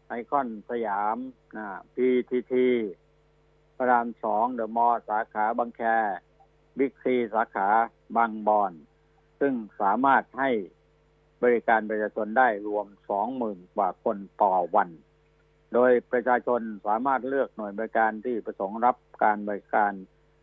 [0.08, 1.18] ไอคอนสยาม
[1.58, 2.68] นะ PTT
[3.76, 5.82] พระรามสองเดอะมอลล์สาขาบางแค
[6.78, 7.68] บิ๊กซีสาขา
[8.16, 8.72] บางบอน
[9.40, 10.50] ซึ่งสามารถให้
[11.44, 14.90] บริการประชาชนได้รวมสองหมื่นกว่าคนต่อวัน
[15.74, 19.92] โดยประชาชนสามารถเลือกหน่วยบริการที่ประสงค์รับการบริการ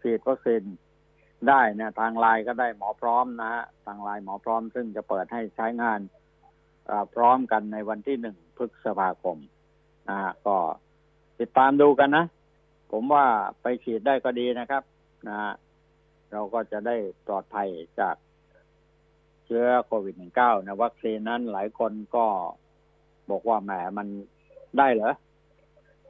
[0.00, 0.62] ฉีดวัคซีน
[1.50, 6.00] ได้นะทางไลน์ก็ได้หมอพร้อมนะฮะทางไลน์หมอพร้อมซึ่งจะเปิดให้ใช้งาน
[7.14, 9.38] พร้อมกันในวันที่หนึ่งพฤษภาคม
[10.08, 10.56] นะฮะก็
[11.40, 12.24] ติดตามดูกันนะ
[12.92, 13.26] ผมว่า
[13.62, 14.82] ไปฉีดได้ก็ดีนะครับ
[15.28, 15.52] นะฮะ
[16.32, 17.68] เราก็จะได้ปลอดภัย
[18.00, 18.16] จาก
[19.44, 22.26] เชื้อโควิด -19 นะวัคซีนนั้นหลายคนก็
[23.30, 24.06] บอกว่าแหมมัน
[24.78, 25.14] ได้เหรอ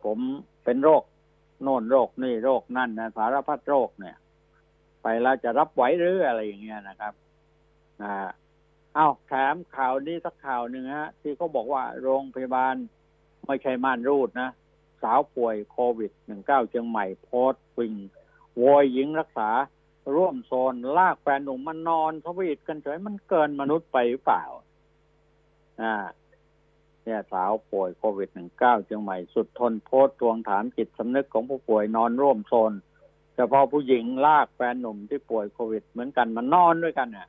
[0.05, 0.19] ผม
[0.65, 1.03] เป็นโรค
[1.63, 4.17] โน่นโรคนี่โรคนั่นนะสารพัดโรคเนี่ย
[5.05, 7.13] ไปแล้วจะรับไหวหรืออะไรอย่างเงี้ยนะครับ
[8.03, 8.13] นะ
[8.95, 12.75] เอาแถมข่าวนี้สักข่าวหนึ่งฮะ ที่เขาบอกว่าโรงพยาบาล
[13.47, 14.51] ไม่ใช่ม่านรูดนะ
[15.03, 17.95] สาวป่วยโควิดหนึ่งเชียงใหม่โพสต์วิง
[18.57, 19.51] โวยหญิงรักษา
[20.15, 24.45] ร่วมโซน ลากแฟนหนุ่มมานอนทวีตกันเฉยมันเกินมนุษย์ไปหรือเปล่า
[25.83, 25.95] อ่า
[27.05, 32.73] เนี่ยสาวป่วยโควิดหนึ่งเก้าเชียงใหม่สุดทนโพสต์ทวงถามจิตสำนึกของผู้ป่วยนอนร่วมโซน
[33.37, 37.29] เฉพาะผู้หญิงลากแฟนหนุ่มที่ป่วยโควิดเหมือนกันมานอนด้วยกันเนี่ย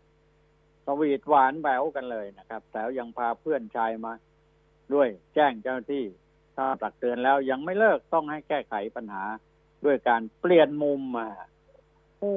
[0.85, 4.13] สวีทหวานแบวกันเลยนะครับ แต่ยังพาเพื่อนชายมา
[4.93, 6.05] ด้วยแจ้งเจ้าหน้าที่
[6.55, 9.23] ถ้าตักเตือนแล้วยังไม่เลิกต้องให้แก้ไขปัญหา
[9.85, 11.27] ด้วยการเปลี่ยนมุมมา
[12.17, 12.35] โอ้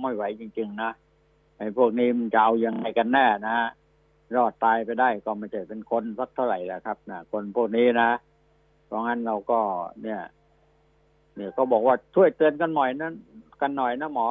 [0.00, 0.90] ไม่ไหวจริง ๆ นะ
[1.58, 3.68] ไอ้พวกนี้มันจะเอายังไงกันแน่นะฮะ
[4.36, 8.10] รอดตายไปได้ก็ไม่ใช่เป็นคนสักเท่าไหร่แหละครับนะคนพวกนี้นะ
[8.86, 9.60] เพราะงั้นเราก็
[10.02, 10.20] เนี่ย
[11.36, 13.14] เนี่ยก็บอกว่าช่วยเตือนกันหน่อยนั้น
[13.60, 14.28] กันหน่อยนะหมอ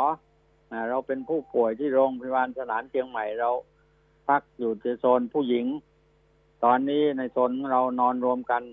[0.71, 3.49] นะเราเป็นผู้ป่วยที่โรงพยาบาลสนามเชียงใหม่เรา
[4.27, 5.65] พักอยู่ในโซนผู้หญิง
[6.63, 8.63] ตอนนี้ในโซนเรานอนรวมกัน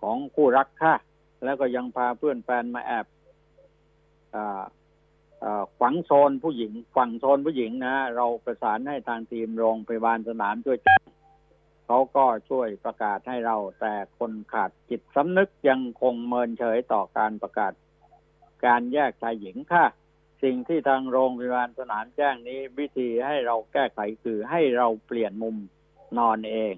[0.00, 0.94] ของคู่รักค่ะ
[1.44, 3.06] แล้วก็ยังพาเพื่อนแฟนมาแอบ
[5.80, 10.78] ฝังโซนผู้หญิง ฝั่งโซนผู้หญิงนะ เราประสานให้ทางทีมโรงพยาบาลสนามช่วย
[11.92, 17.72] เขาก็ช่วยประกาศให้เรา แต่คนขาดจิตสำนึกยังคงเมินเฉยต่อการประกาศ
[18.66, 19.86] การแยกชายหญิงค่ะ
[20.42, 25.56] สิ่งที่ทางโรงพยาบาลสนามแจ้งนี้ วิธีให้เราแก้ไขคือให้เราเปลี่ยนมุม
[26.18, 26.74] นอนเอง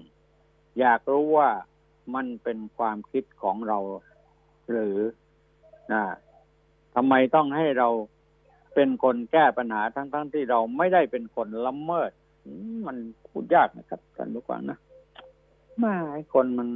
[0.79, 1.49] อยากรู้ว่า
[2.15, 3.79] มันเป็นความคิดของเรา
[4.69, 4.97] หรือ
[5.93, 6.03] นะ
[6.95, 7.89] ทำไมต้องให้เรา
[8.75, 12.11] เป็นคนแก้ปัญหาทั้งๆทที่เราไม่ได้เป็นคนละเมิด
[12.87, 12.97] มัน
[13.27, 14.79] พูดยากนะครับท่านผู้ฟังนะ
[15.83, 15.95] มา
[16.33, 16.69] คนมัน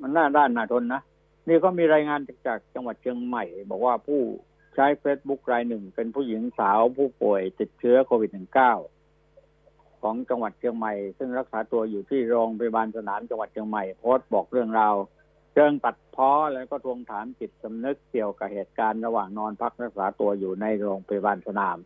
[0.00, 1.02] มันน่าด้านน่าทนนะ
[1.48, 4.20] นี่ก็มีรายงานจากจังหวัดเชียงใหม่ บอกว่าผู้
[4.74, 8.30] ใช้เฟซบุ๊กรายหนึ่ง เป็นผู้หญิงสาวผู้ป่วยติดเชื้อโควิด
[9.14, 14.94] -19 ของจังหวัดเชียงใหม่ ซึ่งรักษาตัวอยู่ที่โรงพยาบาลสนามจังหวัดเชียงใหม่โพสต์บอกเรื่องราว
[15.52, 21.78] เชิงตัดพ้อแล้วก็ทวงถามจิตสำนึกเกี่ยวกับเหตุการณ์ระหว่างนอนพักรักษาตัวอยู่ในโรงพยาบาลสนาม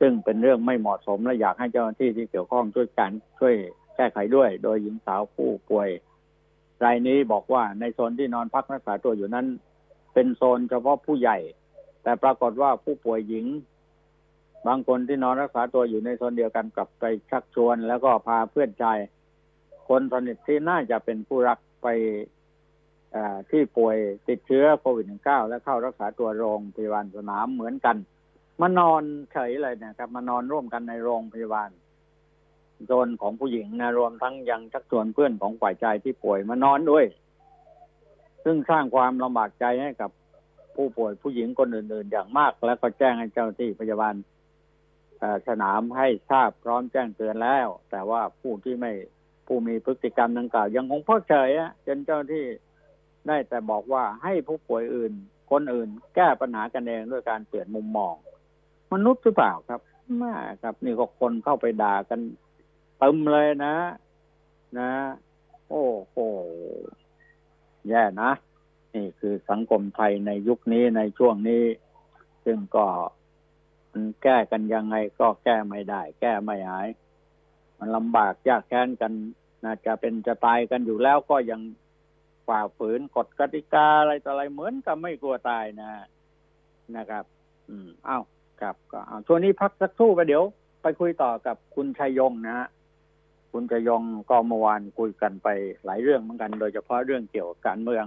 [0.00, 3.54] ซึ่งเป็นเรื่องไม่เหมาะสมและอยากให้เจ้าหน้าที่ที่เกี่ยวข้องช่วยกันช่วย
[4.00, 5.88] ก้ไขด้วย โดยหญิงสาวผู้ป่วย
[6.84, 9.46] รายนี้บอกว่าในโซนที่นอนพักรักษาตัวอยู่นั้น
[10.14, 11.38] เป็นโซนเฉพาะผู้ใหญ่
[12.02, 13.46] แต่ปรากฏว่าผู้ป่วยหญิง
[14.66, 18.98] บางคนที่นอนรักษาตัวอยู่ในโซนเดียวกันกับไปชักชวน แล้วก็พาเพื่อนชาย
[19.88, 21.88] คนสนิทที่น่าจะเป็นผู้รักไป
[23.50, 23.96] ที่ป่วย
[24.28, 27.96] ติดเชื้อโควิด -19 และเข้ารักษาตัวโรงพยาบาลสนามเหมือนกัน
[28.60, 31.70] มานอนเฉยเลยนะครับ มานอนร่วมกันในโรงพยาบาล
[32.86, 37.04] โซนของผู้หญิงนะรวมทั้งยังชักชวนเพื่อนของฝ่ายชายที่ป่วยมานอนด้วย
[38.44, 40.10] ซึ่งสร้างความลำบากใจให้กับ
[40.76, 44.14] ผู้ป่วยผู้หญิงคนอื่น ๆ อย่างมาก แล้วก็แจ้งให้เจ้าหน้าที่พยาบาล
[45.48, 48.92] สนามให้ทราบพร้อมแจ้งเตือนแล้ว แต่ว่าผู้ที่ไม่
[49.46, 51.50] ผู้มีพฤติกรรมดังกล่าวยังคงเพิกเฉย
[51.86, 52.44] จนเจ้าที่
[53.26, 55.12] ได้แต่บอกว่าให้ผู้ป่วยอื่น
[55.50, 58.14] คนอื่น แก้ปัญหากันเองด้วยการเปลี่ยนมุมมอง
[58.92, 59.80] มนุษย์หรือเปล่าครับ
[60.22, 62.20] มาครับ นี่ก็คนเข้าไปด่ากัน
[63.00, 63.76] เต็มเลยนะ
[64.78, 64.92] นะ
[65.68, 66.16] โอ้โห
[67.88, 68.30] แย่นะ
[68.94, 71.64] นี่คือสังคมไทยในยุคนี้ในช่วงนี้
[72.44, 72.86] ซึ่งก็
[73.92, 76.88] มันแก้กันยังไงก็แก้ไม่ได้ แก้ไม่หาย
[77.78, 79.12] มันลำบากยากแค้นกัน
[79.64, 81.60] น่าจะเป็นจะตายกันอยู่แล้วก็ยัง
[82.48, 85.90] ฝ่าฝืนกฎกติกาอะไรต่ออะไรเหมือนกับไม่กลัวตายนะ
[86.96, 87.24] นะครับ
[87.68, 88.24] อืมอ้าว
[88.60, 90.44] ครับ ก็เอาช่วงนี้พักสักครู่ไปเดี๋ยว
[90.82, 92.68] ไปคุยต่อกับคุณชัยยงนะฮะ
[93.52, 95.48] คุณชัยยงก็เมื่อวานคุยกันไป
[95.84, 98.04] หลายเรื่องเหมือนกัน โดยเฉพาะเรื่องเกี่ยวกับการเมือง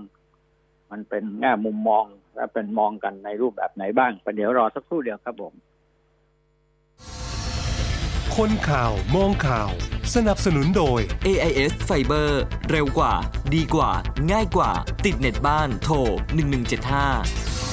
[0.92, 5.54] มันเป็นแง่มุมมองและเป็นมองกันในรูปแบบไหนบ้างไปเดี๋ยวรอสักครู่เดียวครับผม
[8.36, 9.70] คนข่าวมองข่าว
[10.16, 12.30] สนับสนุนโดย AIS Fiber
[12.70, 13.14] เร็วกว่า
[13.56, 13.92] ดีกว่า
[14.32, 14.72] ง่ายกว่า
[15.06, 15.96] ติดเน็ตบ้านโทร
[16.74, 17.73] 1175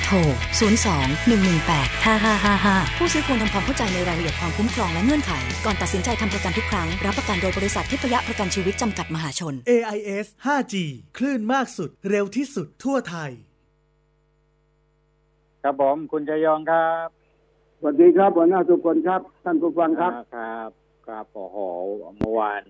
[0.11, 0.17] ทร
[0.83, 5.31] 02 118 5555 ผู้ซื้อควรทำความเข้าใจในรายละเอียดความคุ้มครองและเงื่อนไข
[5.65, 10.75] ก่อนตัดสินใจทำประกันทุกครั้ง รับประกันโดยบริษัททิพยประกันชีวิตจำกัดมหาชน AIS 5G
[11.17, 13.31] คลื่นมากสุด เร็วที่สุดทั่วไทย
[15.63, 17.07] ครับผมคุณชยองครับ
[17.79, 20.69] สวัสดีครับหัวหน้าทุกคนครับ ท่านผู้ฟังครับอ่าครับ
[21.07, 21.57] ครับโอ้โห
[22.17, 22.63] เมื่อวาน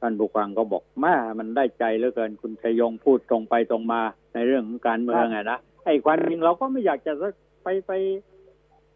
[0.00, 4.00] ท่านผู้ฟังก็บอกแม่มันได้ใจเหลือเกินคุณชยงพูดตรงไปตรงมา
[4.34, 7.12] ในเรื่องของการเมืองอะนะ ไอ้ความจริงเราก็ไม่อยากจะ
[7.62, 7.92] ไปไป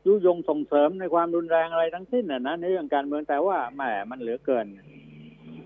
[0.07, 4.66] ยุยงส่งเสริมในความรุนแรงอะไรทั้งสิ้นน่ะนะในเรื่องการเมืองแต่ว่าแหมมันเหลือเกิน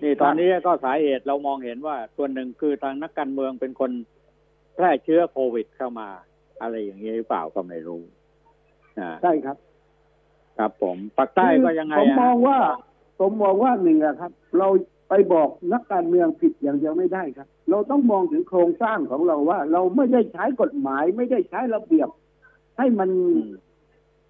[0.03, 3.91] นี่ตอนนี้ก็สาเหตุเรามองเห็นว่าส่วนหนึ่งคือทางนักการเมืองเป็นคน
[4.75, 6.09] แพร่เชื้อโควิดเข้ามา
[6.61, 8.01] อะไรอย่างนี้หรือเปล่าก็ไม่รู้
[8.99, 9.57] อ่าใช่ครับ
[10.57, 12.57] ครับผมปากใต้ก็ยังไงผมอะมองว่า
[13.19, 14.67] ผมมองว่าหนึ่งอะครับ เรา
[15.09, 22.09] ไปบอกนักการเมืองผิดอย่างเดียวไม่ได้ครับ เราต้องมองถึงโครงสร้างของเราว่า เราไม่ได้ใช้กฎหมาย ไม่ได้ใช้ระเบียบ
[22.77, 23.51] ให้มันอืม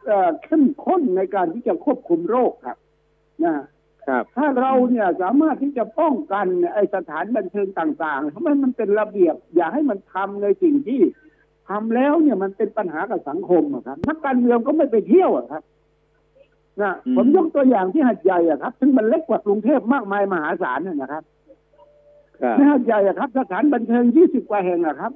[0.05, 2.77] เอ่อเข้มข้นในการที่จะควบคุมโรคครับ
[3.43, 3.55] นะ
[4.07, 11.01] ครับถ้าเราเนี่ยสามารถที่จะป้องกันไอสถานบันเทิงต่างๆทำให้มันเป็นระเบียบ อย่าให้มันทำในสิ่งที่
[11.69, 15.63] ทำแล้วเนี่ยมันเป็นปัญหากับสังคมอะครับ นักการเมืองก็ไม่ไปเที่ยวอะครับ
[16.81, 21.23] นะอืมผมยกตัวอย่างที่หัดใหญ่อะครับซึ่งมันเล็กกว่ากรุงเทพมากมายมหาศาลน่ะนะครับ
[22.41, 25.11] ครับในหัดใหญ่อะครับ สถานบันเทิงยี่สิบกว่าแห่งอะครับ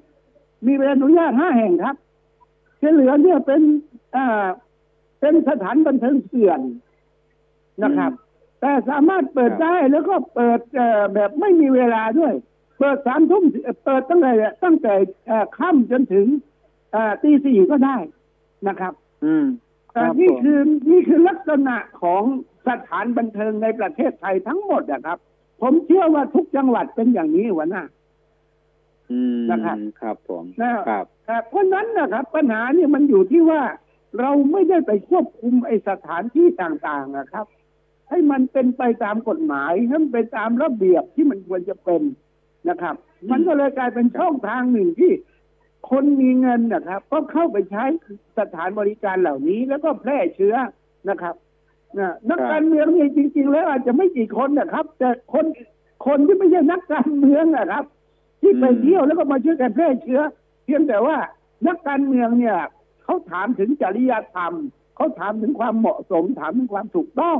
[0.65, 1.95] มีใบอนุญาตห้าแห่งครับ
[2.79, 3.61] ที่เหลือเนี่ยเป็น
[4.15, 4.47] อ่า
[5.19, 6.59] เป็นสถานบันเทิงเสื่อน
[7.83, 8.11] นะครับ
[8.61, 12.33] แต่สามารถเปิดได้แล้วก็เปิดเอ่อแบบไม่มีเวลาด้วย
[12.79, 13.43] เปิดสามทุ่ม
[13.85, 14.31] เปิดตั้งแต่
[14.63, 14.93] ตั้งแต่
[15.27, 16.25] เอ่อค่ำจนถึง
[16.91, 17.97] เอ่อตีสี่ก็ได้
[18.67, 18.93] นะครับ
[19.25, 19.45] อืม
[19.97, 20.59] แต่ครับนี่ผมคือ
[20.91, 22.23] นี่คือลักษณะของ
[22.67, 25.17] สถานบันเทิงในประเทศไทยทั้งหมดนะครับ
[25.61, 27.83] ผมเชื่อว่าทุกจังหวัดเป็นอย่างนี้หัวหน้า
[29.11, 33.61] อืมนะครับครับผมนะครับครับเพราะฉะนั้นนะครับ ปัญหาเนี่ยมันอยู่ที่ว่า
[34.19, 37.45] เราไม่ได้ไปควบคุมไอสถานที่ต่างๆนะครับ
[38.09, 42.01] ให้มันเป็นไปตามกฎหมายให้มันไปตามระเบียบที่มันควรจะเป็น
[42.69, 42.95] นะครับ
[43.31, 45.11] มันก็เลยกลายเป็นช่องทางหนึ่งที่
[45.89, 47.83] คนมีเงินนะครับ ก็เข้าไปใช้
[48.39, 50.55] สถานบริการเหล่านี้ แล้วก็แพร่เชื้อ
[51.09, 51.35] นะครับ
[51.99, 55.45] นะนักการเมืองนี่จริง ๆ แล้วอาจจะไม่กี่คนนะครับ แต่คน
[56.07, 57.85] คนที่ไม่ใช่นักการเมืองนะครับ
[58.41, 60.21] ที่ไปเที่ยวแล้วก็มาช่วยกันแพร่เชื้อ
[60.65, 61.17] เพียงแต่ว่า
[61.67, 62.57] นักการเมืองเนี่ย
[63.03, 64.53] เขาถามถึงจริยธรรม
[64.95, 67.37] เขาถามถึงความเหมาะสมถามถึงความถูกต้อง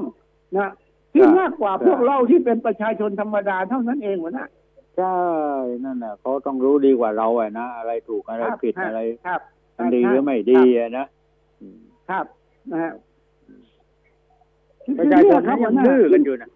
[0.58, 0.72] นะ
[1.14, 4.48] ที่มากกว่าพวกเราที่เป็นประชาชนธรรมดาเท่านั้นเองวะนะ
[4.98, 5.18] ใช่
[5.86, 9.42] นั่นน่ะเขาต้องรู้ดีกว่าเราอะนะ อะไรถูกอะไรครับผิดครับอะไรครับ
[9.78, 11.06] มันดีหรือไม่ดีอะนะ
[11.62, 11.80] อืม
[12.10, 12.26] ครับ
[12.72, 12.92] นะฮะ
[15.00, 16.50] ประชาชนนั้นยังดื้อกันอยู่นะ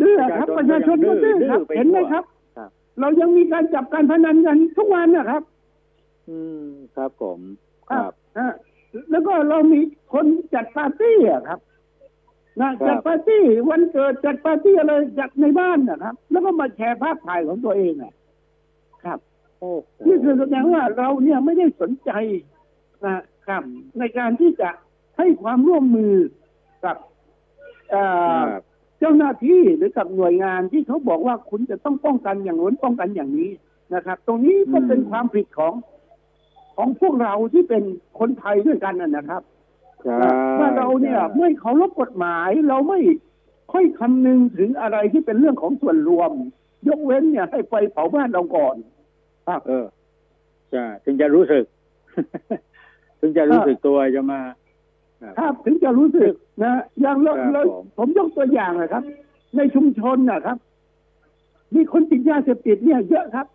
[0.00, 2.24] ดื้อครับประชาชนก็ดื้อครับดื้อไปเห็นไหมทั่วครับ
[2.56, 5.42] ครับ เรายังมีการจับการพนันกันทุกวันนะครับ
[6.28, 7.40] อืมครับผม
[7.90, 8.52] ครับฮะ
[9.10, 9.80] แล้วก็เรามี
[10.14, 11.58] คนจัดปาร์ตี้อะครับ
[12.60, 18.14] นะครับจัดปาร์ตี้วันเกิดจัดปาร์ตี้อะไรจัดในบ้านนะครับ แล้วก็มาแชร์ภาพถ่ายของตัวเองอะ
[19.04, 19.18] ครับ
[19.58, 22.10] โอ้โหนี่คือแสดงว่าเราเนี่ยไม่ได้สนใจ
[23.04, 23.62] นะครับ
[23.98, 24.70] ในการที่จะ
[25.18, 26.14] ให้ความร่วมมือ
[26.84, 26.96] กับ
[27.90, 28.02] เอ่
[28.38, 28.64] อครับ
[29.00, 33.50] เจ้าหน้าที่หรือกับหน่วยงานที่เขาบอกว่าคุณจะต้องป้องกันอย่างนู้นป้องกันอย่างนี้
[33.94, 35.74] นะครับ ตรงนี้ก็เป็นความผิดของ
[36.76, 37.82] ของพวกเราที่เป็น
[38.18, 39.55] คนไทยด้วยกันนะนะครับใช่
[40.60, 43.00] ว่าเราเนี่ยใช่ไม่เคารพกฎหมายเราไม่
[43.72, 46.30] ค่อยคำนึงถึงอะไรที่เป็นเรื่องของส่วนรวม
[46.88, 48.76] ยกเว้นเนี่ยให้ไฟเผาบ้านเราก่อน
[49.48, 49.86] ครับ เออ
[50.70, 51.64] ใช่ถึงจะรู้สึก
[53.20, 54.40] ถึงจะรู้สึกตัวจะมา
[55.38, 59.04] ครับถึงจะรู้สึกนะอย่างเราครับเราผมผมยกตัวอย่างนะครับ
[59.56, 60.58] ในชุมชนนะครับ
[61.74, 63.46] มีคนติดยาเสพติดเนี่ยเยอะครับ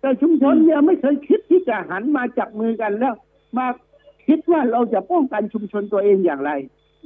[0.00, 3.14] แต่ชุมชนเนี่ยไม่เคยคิดที่จะหันมาจับมือกันแล้ว
[3.58, 3.66] มา
[4.26, 6.50] คิดว่าเราจะป้องกันชุมชนตัวเองอย่างไร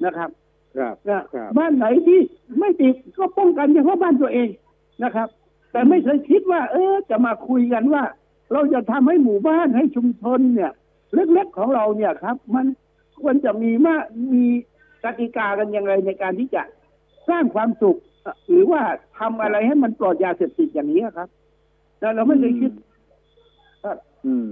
[0.04, 0.31] นะครับ
[0.78, 2.20] ครับนะครับบ้านไหนที่
[2.59, 4.48] ไม่ติดก็ป้องกันเฉพาะบ้านตัวเอง
[5.04, 5.28] นะครับ
[5.72, 8.02] แต่ไม่เคยคิดว่า เออ จะมาคุยกันว่า
[8.52, 10.72] เราจะทำให้หมู่บ้านให้ชุมชนเนี่ย
[11.14, 12.66] เล็กๆของเราเนี่ยครับ มัน
[13.20, 13.94] ควรจะมีมา
[14.33, 14.44] มี
[15.04, 16.62] กติกากันยังไงในการที่จะ
[17.28, 18.83] สร้างความสุขเอ่อหรือว่า
[19.18, 21.28] ทำอะไรให้มันปลอดยาเสพติดอย่างนี้ครับ
[21.98, 22.72] แต่เราไม่เคยคิด
[24.26, 24.46] อืม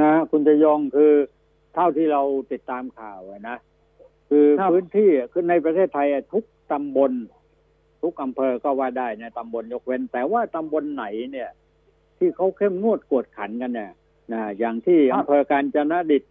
[0.00, 1.12] นะคุณจะยงคือ
[1.74, 3.56] เท่าที่เราติดตามข่าวอะนะ
[4.28, 7.12] คือครับพื้นที่คือในประเทศไทยอะทุกตำบล
[8.02, 11.50] ทุกอำเภอก็ว่าได้ในตำบลยกเว้น แต่ว่าตำบลไหนเนี่ย
[12.18, 13.92] ที่เขาเข้มงวดกวดขันกันเนี่ย
[14.32, 16.22] นะอย่างที่อำเภอการจนดิต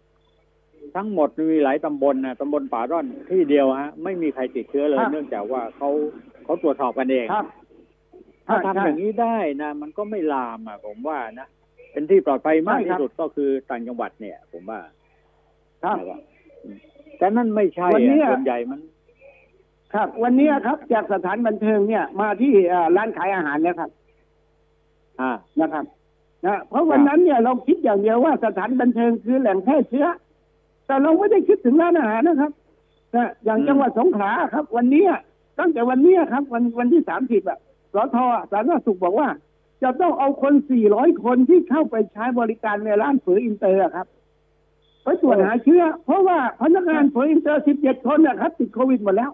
[0.96, 5.90] ทั้งหมดมีหลายตำบลนะตำบลป่าร่อนที่เดียวฮะ ไม่มีใครติดเชื้อเลยครับเนื่องจากว่าเขา
[6.44, 7.46] เขาตรวจสอบกันเองครับ
[8.48, 11.48] ถ้าใช่ทำอย่างนี้ได้นะ มันก็ไม่ลามอะผมว่านะ
[11.92, 14.80] เป็นที่ปลอดภัยมากใช่ครัที่บสุดก็คือต่างจังหวัดเนี่ย ผมว่า
[15.84, 16.20] ครับนะครับ
[16.64, 16.78] อืม
[17.18, 18.80] แต่นั่นไม่ใช่วันอะเนี้ยส่วนใหญ่มัน
[19.94, 23.90] ครับ วันนี้ครับ จากสถานบันเทิงเนี่ย มาที่เอ่อร้านขายอาหารเนี่ยครับ
[25.20, 25.84] อ่านะครับ
[26.46, 30.06] นะเพราะวันนั้นเนี่ยเราคิดอย่างเดียวว่าสถานบันเทิงคือแหล่งแพร่เชื้อ
[30.86, 32.52] แต่เราไม่ได้คิดถึงร้านอาหารนะครับ
[33.14, 35.10] นะอย่างอืมจังหวัดสงขลาครับ วันเนี้ย
[35.58, 37.58] ตั้งแต่วันเนี้ยครับ วันวันที่สามสิบอะ
[37.94, 38.16] สท
[38.52, 39.28] สาธารณสุขบอกว่า
[39.82, 44.06] จะต้องเอาคนสี่ร้อยคนที่เข้าไปใช้บริการในร้านเฝืออินเตอร์อะครับ
[45.08, 49.30] ไปตรวจหาเชื้อ เพราะว่าพนักงานเฝืออินเตอร์สิบเจ็ดคนนะครับ ติดโควิดหมดแล้ว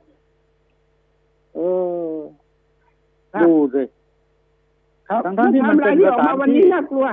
[1.54, 1.58] เอ
[2.14, 2.16] อ
[3.34, 3.82] ครับดูสิ
[5.08, 7.06] ครับทั้งๆที่มันไทม์ไลเป็นน์ที่ออกมาสถานวันนี้ที่น่ากลัว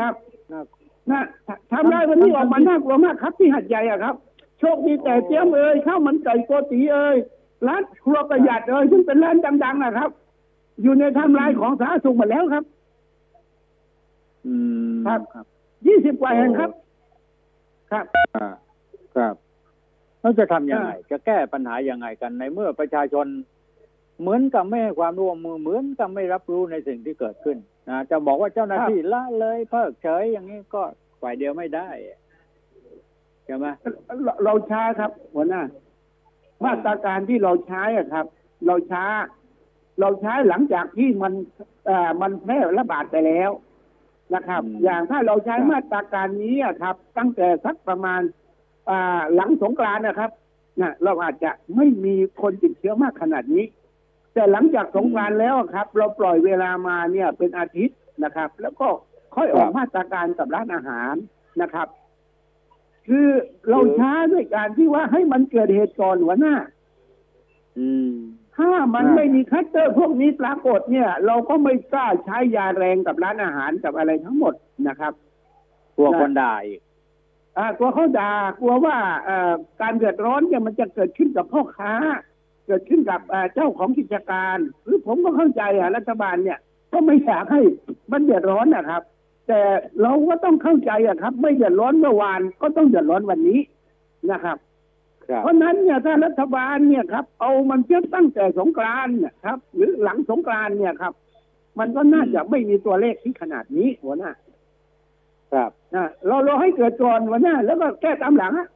[0.00, 0.14] ครับ
[0.52, 0.62] น่า
[1.10, 4.14] นะทำได้วันนี้ออกมาน่ากลัวมากครับ ที่หัดใหญ่อะครับ
[4.58, 7.16] โชคดีแต่เจียมเอ่ยข้าวมันไก่โกตีเอ่ย
[7.66, 10.10] ร้านครัวประหยัดเอ่ยซึ่งเป็นร้านดังๆนะครับ
[10.82, 12.64] อยู่ในไทำลายของสาธารณสุขหมดแล้วครับ
[14.46, 14.54] อื
[14.92, 15.46] มครับครับ
[15.86, 16.70] ยี่สิบกว่าแห่งครับ
[17.90, 18.04] ครับ
[18.36, 18.48] อ่า
[19.16, 19.34] ครับ
[20.20, 23.26] เราจะทำยังไงอ่าจะแก้ปัญหายังไงกันในเมื่อประชาชน
[24.20, 27.56] เหมือนกับไม่ให้ความร่วมมือเหมือนกับไม่รับรู้ในสิ่งที่เกิดขึ้น
[27.88, 30.82] นะจะบอกว่าเจ้าหน้าที่ละเลยเพิกเฉยอย่างนี้ก็
[31.22, 31.88] ฝ่ายเดียวไม่ได้
[33.44, 33.66] ใช่ไหม
[34.24, 35.62] เราเราช้าครับหัวหน้า
[36.64, 38.26] มาตรการที่เราใช้อะครับ
[38.66, 39.04] เราช้า
[40.00, 41.32] เราใช้หลังจากที่มัน
[41.86, 43.50] เอ่อมันแพร่ระบาดไปแล้ว
[44.34, 48.20] นะครับ อย่างถ้าเราใช้มาตรการนี้อะครับ ตั้งแต่สักประมาณ
[48.90, 50.30] อ่าหลังสงกรานต์นะครับ
[50.80, 53.64] นะเราอาจจะไม่มีคนติดเชื้อมากขนาดนี้
[54.34, 58.88] แต่หลังจากสงกรานต์แล้วครับ เราปล่อยเวลามาเนี่ยเป็นอาทิตย์นะครับ แล้วก็
[59.34, 61.14] ค่อยออกมาตรการกับร้านอาหาร
[61.62, 61.88] นะครับ
[63.08, 63.28] คือ
[63.70, 66.54] เราช้าด้วยการที่ว่าให้มันเกิดเหตุก่อนหัวหน้า
[67.78, 68.12] อืม
[68.58, 74.54] ถ้ามันอ่าไม่มีคัตเตอร์พวกนี้ปรากฏเนี่ย เราก็ไม่กล้าใช้ยาแรงกับร้านอาหารกับอะไรทั้งหมด
[74.88, 75.12] นะครับ
[75.96, 76.80] กลัวคนด่าอีก
[77.58, 81.92] อ่ากลัวเขาด่ากลัวว่าเอ่อการเดือดร้อนเนี่ยมันจะเกิดขึ้นกับพ่อค้า
[82.66, 86.58] เกิดขึ้นกับเอ่อเจ้าของกิจการ หรือผมก็เข้าใจอะรัฐบาลเนี่ย
[86.92, 87.62] ก็ไม่อยากให้
[88.12, 89.02] มันเดือดร้อนนะครับ
[89.48, 89.60] แต่
[90.02, 93.60] เราก็ต้องเข้าใจอะครับ ไม่เดือดร้อนเมื่อวานก็ต้องเดือดร้อนวันนี้
[94.32, 94.67] นะครับครับ
[95.42, 101.12] เพราะฉะนั้นเนี่ยถ้ารัฐบาลเนี่ยครับ เอามันเชื่อตั้งแต่สงกรานต์เนะครับ หรือหลังสงกรานต์เนี่ยครับ
[101.78, 104.30] มันก็น่าจะไม่มีตัวเลขที่ขนาดนี้หัวหน้า
[105.52, 108.68] ครับนะเราเราให้เกิดก่อนหัวหน้า แล้วก็แก้ตามหลังอะ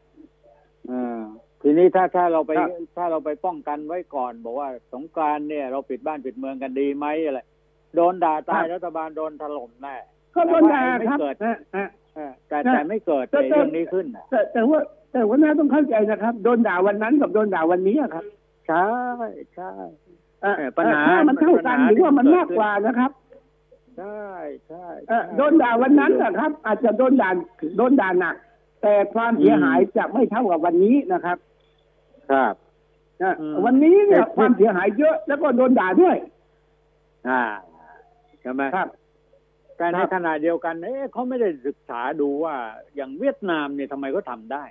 [0.91, 1.23] อ่า
[1.63, 7.41] ทีนี้ถ้าถ้าเราไปครับถ้าเราไปป้องกันไว้ก่อน บอกว่าสงกรานต์เนี่ย เราปิดบ้านปิดเมืองกันดีไหมอะไร
[7.97, 9.95] โดนด่าตายรัฐบาลโดนถล่มแน่
[10.35, 14.81] ก็โดนด่าครับแต่ว่าไม่เกิดนะนะเออแต่แต่ไม่เกิดแต่ไอ้แต่เรื่องนี้ขึ้นน่ะแต่แต่ว่า
[15.13, 18.25] แต่หัวหน้าต้องเข้าใจนะครับ โดนด่าวันนั้นกับโดนด่าวันนี้อะครับ
[18.69, 18.89] ใช่
[19.55, 19.73] ใช่
[20.43, 23.11] เอ่อเออปัญหาถ้ามันเท่ากันปัญหาหรือว่ามันที่เกิดมากกว่านะครับ
[23.99, 24.27] ใช่
[24.69, 27.31] ใช่เอ่อโดนด่าวันนั้นนะครับ อาจจะโดนด่า
[27.77, 28.35] โดนด่าหนัก
[28.83, 31.39] แต่ความเสียหายจะไม่เท่ากับวันนี้นะครับ
[32.31, 32.55] ครับ
[33.23, 36.17] นะอืมวันนี้เนี่ยแต่ความเสียหายเยอะ แล้วก็โดนด่าด้วย
[37.29, 37.43] อ่า
[38.41, 38.89] ใช่ไหมครับ
[39.77, 42.55] แต่ในครับขณะเดียวกันเอ๊ะเขาไม่ได้ศึกษาดูว่า
[42.95, 44.65] อย่างเวียดนามเนี่ยทำไมเขาทำได้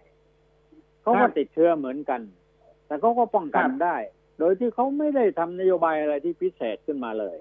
[1.02, 2.22] เขาก็ติดเชื้อเหมือนกัน
[2.88, 3.96] แต่เขาก็ป้องกันได้
[4.40, 7.38] โดยที่เขาไม่ได้ทำนโยบายอะไรที่พิเศษขึ้นมาเลย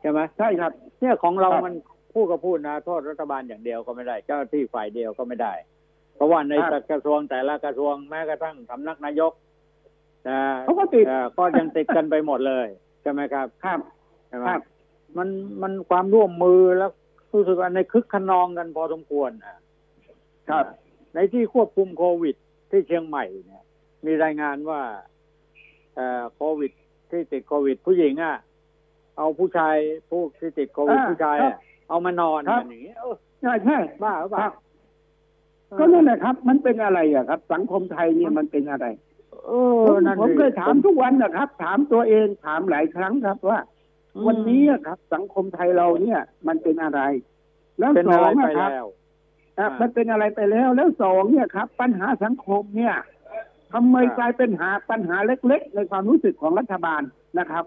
[0.00, 1.74] ใช่ไหมใช่ครับ เนี่ยของเราครับมัน
[2.12, 5.54] พูดก็พูดนะโทษรัฐบาลอย่างเดียวก็ไม่ได้ เจ้าหน้าที่ฝ่ายเดียวก็ไม่ได้
[6.14, 9.32] เพราะว่าในครับกระทรวงแต่ละกระทรวงแม้กระทั่งสำนักนายก
[10.28, 12.66] นะเขาก็ติดเอ่อก็ยังติดกันไปหมดเลย
[13.02, 13.80] ใช่ไหมครับครับ
[14.28, 14.62] ใช่ไหมครับ
[15.18, 15.28] มัน
[15.62, 16.90] มันความร่วมมือแล้ว
[17.32, 19.56] รู้สึกว่าในคึกขนองกันพอสมควรอะ
[20.50, 20.64] ครับ
[21.14, 22.36] ในที่ควบคุมโควิด
[22.72, 23.64] ที่เชียงใหม่เนี่ย
[24.06, 24.80] มีรายงานว่า
[25.94, 26.72] เอ่อโควิด
[27.10, 28.36] ที่ติดโควิด ผู้หญิงอะ
[29.18, 29.76] เอาผู้ชาย
[30.08, 31.58] ผู้ที่ติดโควิดอ่าผู้ชายครัอะบ
[31.88, 34.52] เอามานอนครักับนอย่างเงี้ยเออใช่ใช่บ้าหรือเปคล่ารับ
[35.78, 38.86] ก็นั่นแหละครับ มันเป็นอะไรอะครับ สังคมไทยเนี่ยมันเป็นอะไร
[39.46, 39.50] เอ
[39.84, 43.58] ผอมนั่นผมสิเคยถามทุกวันนะครับ ถามตัวเองถามหลายครั้งครับว่า
[44.14, 47.00] อืมวันนี้อะครับ สังคมไทยเราเนี่ย มันเป็นอะไร
[47.78, 48.86] แล้วเป็นสออะไรงไปอะครับแล้วอะอ่า
[49.58, 52.94] มัมันเป็นอะไรไปแล้ว แล้วสองเนี่ยครับ ปัญหาสังคมเนี่ย
[53.72, 57.02] ทำไมอ่ากลายเป็นหาปัญหาเล็ก ๆ ในความรู้สึกของรัฐบาล
[57.38, 57.64] นะครับ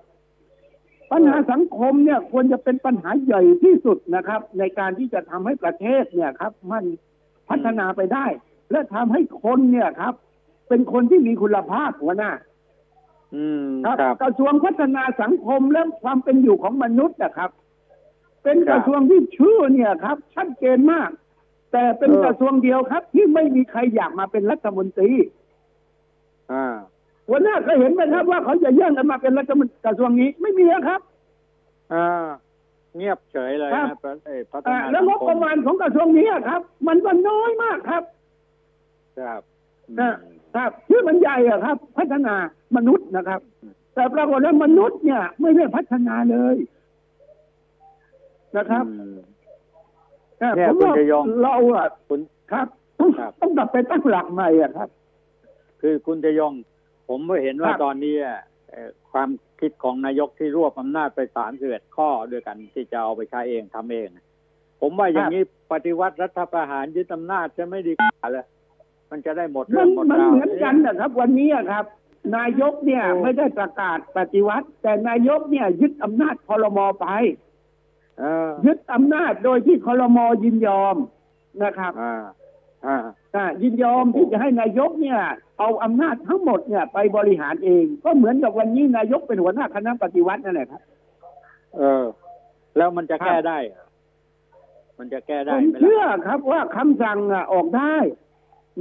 [1.11, 6.83] ปัญหาสังคมเนี่ยควรจะเป็นปัญหาใหญ่ที่สุดนะครับ ในการที่จะทำให้ประเทศเนี่ยครับ มัน
[7.49, 8.25] พัฒนาไปได้
[8.71, 10.13] และทำให้คนเนี่ยครับ
[10.67, 12.31] เป็นคนที่มีคุณภาพหัวหน้า
[13.36, 17.51] อืมครับครับกระทรวงพัฒนาสังคมและความเป็นอยู่ของมนุษย์นะครับ
[18.43, 21.09] เป็นครับกระทรวงที่ชื่อเนี่ยครับ ชัดเจนมาก
[21.72, 25.11] แต่เป็นเออกระทรวงเดียวครับ ที่ไม่มีใครอยากมาเป็นรัฐมนตรี
[26.51, 26.76] อ่า
[27.28, 31.01] หัวหน้าเคยเห็นไหมครับว่าเขาจะแย่งกันมาเป็นรัฐมนตรีกระทรวงนี้ไม่มีอะครับ
[31.93, 32.28] อ่า
[32.95, 38.03] เงียบเฉยเลยครันะบเอ่อพัฒอ่านาแล้วงบสัคประมาณของกระทรวงนี้ครับ มันก็น้อยมากครับ
[39.20, 39.41] ครับ
[39.99, 40.13] นะ
[40.55, 42.36] ครับที่มันใหญ่อะครับ พัฒนา
[42.76, 43.41] มนุษย์นะครับ
[43.93, 46.55] แต่ปรากฏว่ามนุษย์เนี่ย ไม่ได้พัฒนาเลย
[48.57, 49.34] นะครับอืมแต่
[50.39, 52.19] เนี่ยผมคุณว่าจะยงเราอะคุณ
[52.51, 52.67] ครับ
[52.99, 54.89] ต้องครับต้องกลับไปตั้งหลักใหม่อะครับ
[55.81, 56.53] คือคุณจะยง
[57.09, 59.29] ผมก็เห็นว่าครับตอนนี้อะเอ่อความ
[59.59, 64.07] คิดของนายกที่รวบอำนาจไปสามสิบเอ็ดข้อด้วยกันที่จะเอาไปใช้เองทำเอง
[64.81, 68.45] ผมว่าอย่างนี้ปฏิวัติรัฐประหารยึดอำนาจจะไม่ดีกว่าเลย
[69.11, 71.86] มันจะได้หมดมัเรื่อนงหมดมันราวเหมือนกันนะครับ วันนี้อะครับ
[72.38, 77.45] นายกเนี่ยโอ้ไม่ได้ประกาศปฏิวัติ แต่นายกเนี่ยยึดอำนาจคอรมอไปเออ
[78.66, 80.95] ยึดอำนาจโดยที่คอรมอยินยอม
[81.63, 82.16] นะครับอ่า
[82.88, 82.97] อ่า
[83.36, 85.20] อ่ายินยอมที่จะให้นายกเนี่ย
[85.59, 90.82] เอาอำนาจทั้งหมดเนี่ย ไปบริหารเอง ก็เหมือนกับวันนี้นายกเป็นหัวหน้าคณะปฏิวัตินั่นแหละครับ
[91.78, 92.05] เออ
[92.78, 93.86] แล้วมันจะครับแก้ได้เหรอ
[94.99, 97.95] มันจะแก้ผได้มไหมเชื่อล่ะครับว่าคำสั่งอะออกได้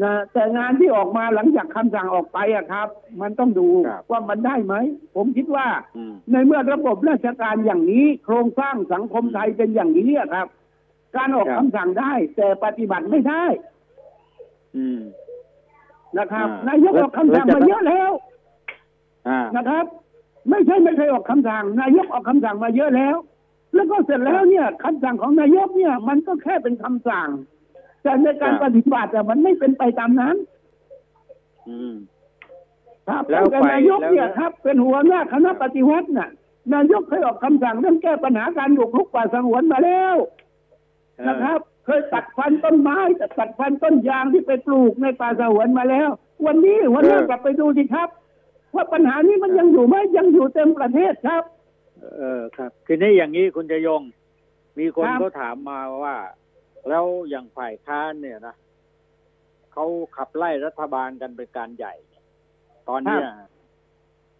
[0.02, 2.88] นะแต่งานที่ออกมาหลังจากคำสั่งออกไปอะครับ
[3.20, 3.68] มันต้องดู
[4.10, 4.74] ว่ามันได้ไหม
[5.16, 5.66] ผมคิดว่า
[5.96, 10.46] อืมในเมื่อระบบราชการอย่างนี้ โครงสร้างสังคมไทยเป็นอย่างนี้อะครับ
[11.16, 13.44] การออกครับคำสั่งได้ แต่ปฏิบัติไม่ได้
[14.76, 15.00] อืม
[16.18, 18.10] นะครับอ่านายกออกคำสั่งแล้วมาจะเยอะแล้ว
[19.28, 19.84] อ่านะครับ
[20.50, 23.16] ไม่ใช่ไม่เคยออกคำสั่ง นายกออกคำสั่งมาเยอะแล้ว
[23.74, 27.28] แล้วก็เสร็จแล้วเนี่ยคำสั่งของนายกเนี่ย มันก็แค่เป็นคำสั่ง
[28.04, 30.36] แต่ในการครับปฏิบัติอะมันไม่เป็นไปตามนั้น
[31.68, 31.94] อืม
[33.08, 36.28] ครับแล้วแต่ไปนายกเนี่ยแล้วครับ เป็นหัวหน้าคณะปฏิวัติน่ะ
[36.74, 40.16] นายกเคยออกคำสั่งเรื่องแก้ปัญหาการบุกรุกป่าสงวนมาแล้ว
[41.16, 42.98] เออนะครับ เคยตัดฟันต้นไม้
[43.38, 46.08] ตัดฟันต้นยางที่ไปปลูกในป่าสงวนมาแล้ว
[46.46, 48.08] วันนี้วันนี้กลับไปดูสิครับ
[48.74, 51.44] ว่าปัญหานี้มันยังอยู่ไหมยังอยู่เต็มประเทศครับ
[52.16, 54.02] เออครับทีนี้อย่างนี้คุณจะยง
[54.78, 56.16] มีคนครับเขาถามมาว่า
[56.88, 58.54] แล้วอย่างฝ่ายค้านเนี่ยนะ
[59.72, 59.84] เขา
[60.16, 62.24] ขับไล่รัฐบาลกันเป็นการใหญ่เนี่ย
[62.88, 63.28] ตอนเนี้ย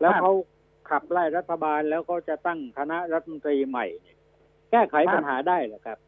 [0.00, 0.32] แล้วครับเขา
[0.90, 4.16] ขับไล่รัฐบาลแล้วก็จะตั้งคณะรัฐมนตรีใหม่เนี่ย
[4.70, 5.98] แก้ไขครับปัญหาได้เหรอครับ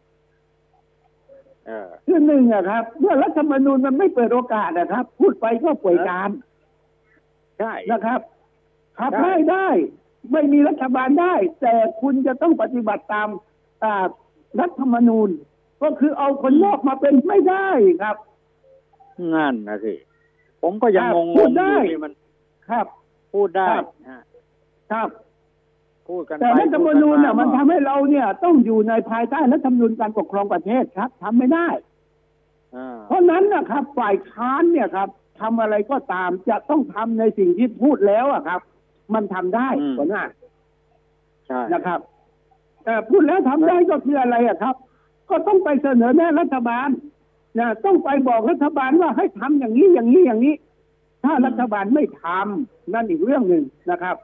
[1.67, 6.31] เออคือหนึ่งอะครับเมื่อรัฐธรรมนูญมันไม่เปิดโอกาสนะครับ พูดไปก็ป่วยการ
[7.59, 8.21] ใช่นะครับ
[8.99, 9.69] ขับได้ไล่ได้
[10.33, 13.29] ไม่มีรัฐบาลได้ แต่คุณจะต้องปฏิบัติตาม
[13.85, 14.05] อ่า
[14.61, 15.29] รัฐธรรมนูญ
[15.83, 17.69] ก็คือเอาคนนอกมาเป็นไม่ได้
[18.03, 18.17] ครับ
[19.35, 19.95] นั่นนะสิ
[20.63, 22.13] ผมก็ยังครับงงพูงดได้อยู่ที่มัน
[22.69, 22.87] ครับ
[23.33, 24.21] พูดได้ครับฮะ
[24.93, 25.09] ครับ
[26.09, 31.69] พูดกันแต่ไปรัฐธรรมนูญน่ะพูดกัมันทำให้เราเนี่ย ต้องอยู่ในภายใต้รัฐธรรมนูญการปกครองประเทศครับทำไม่ได้
[32.77, 35.09] อ่าเพราะนั้นนะครับ ฝ่ายค้านเนี่ยครับ
[35.41, 38.61] ทำอะไรก็ตามจะต้องทำในสิ่งที่พูดแล้วอะครับ
[39.15, 39.69] มันทำได้
[39.99, 40.23] หัวหน้า
[41.47, 42.01] ใช่นะครับ
[42.85, 44.77] แต่พูดแล้วทำได้ก็คืออะไรอะครับ
[45.31, 46.89] ก็ต้องไปเสนอแนะรัฐบาล
[47.59, 50.55] นะต้องไปบอกรัฐบาลว่าให้ทำอย่างนี้อย่างนี้อย่างนี้
[51.25, 54.17] ถ้ารัฐบาลไม่ทำนั่นอีกเรื่องหนึ่งนะครับ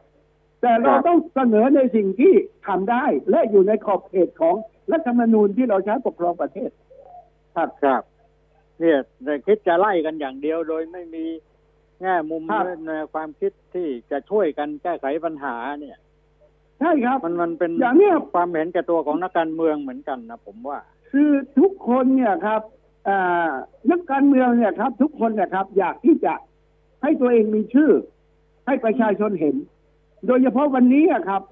[0.61, 2.35] แต่เราต้องเสนอในสิ่งที่
[2.67, 4.55] ทำได้ และอยู่ในขอบเขตของ
[4.93, 6.71] รัฐธรรมนูญที่เราใช้ปกครองประเทศ
[7.55, 8.03] ครับครับ
[8.81, 11.25] เนี่ยแต่คิดจะไล่กันอย่างเดียวโดยไม่มี
[12.03, 15.97] แง่มุมครับในความคิดที่จะช่วยกันแก้ไขปัญหาเนี่ย
[16.83, 20.79] ใช่ครับ มันมันเป็นอย่างเนี้ยความเห็นแก่ตัวของนักการเมืองเหมือนกันนะผมว่า
[21.11, 22.61] คือทุกคนเนี่ยครับ
[23.09, 23.51] อ่า
[23.91, 26.35] นักการเมืองเนี่ยครับ ทุกคนเนี่ยครับ อยากที่จะ
[27.03, 27.91] ให้ตัวเองมีชื่อ
[28.67, 29.57] ให้ประชาชนเห็น
[30.27, 31.43] โดยเฉพาะวันนี้อะครับ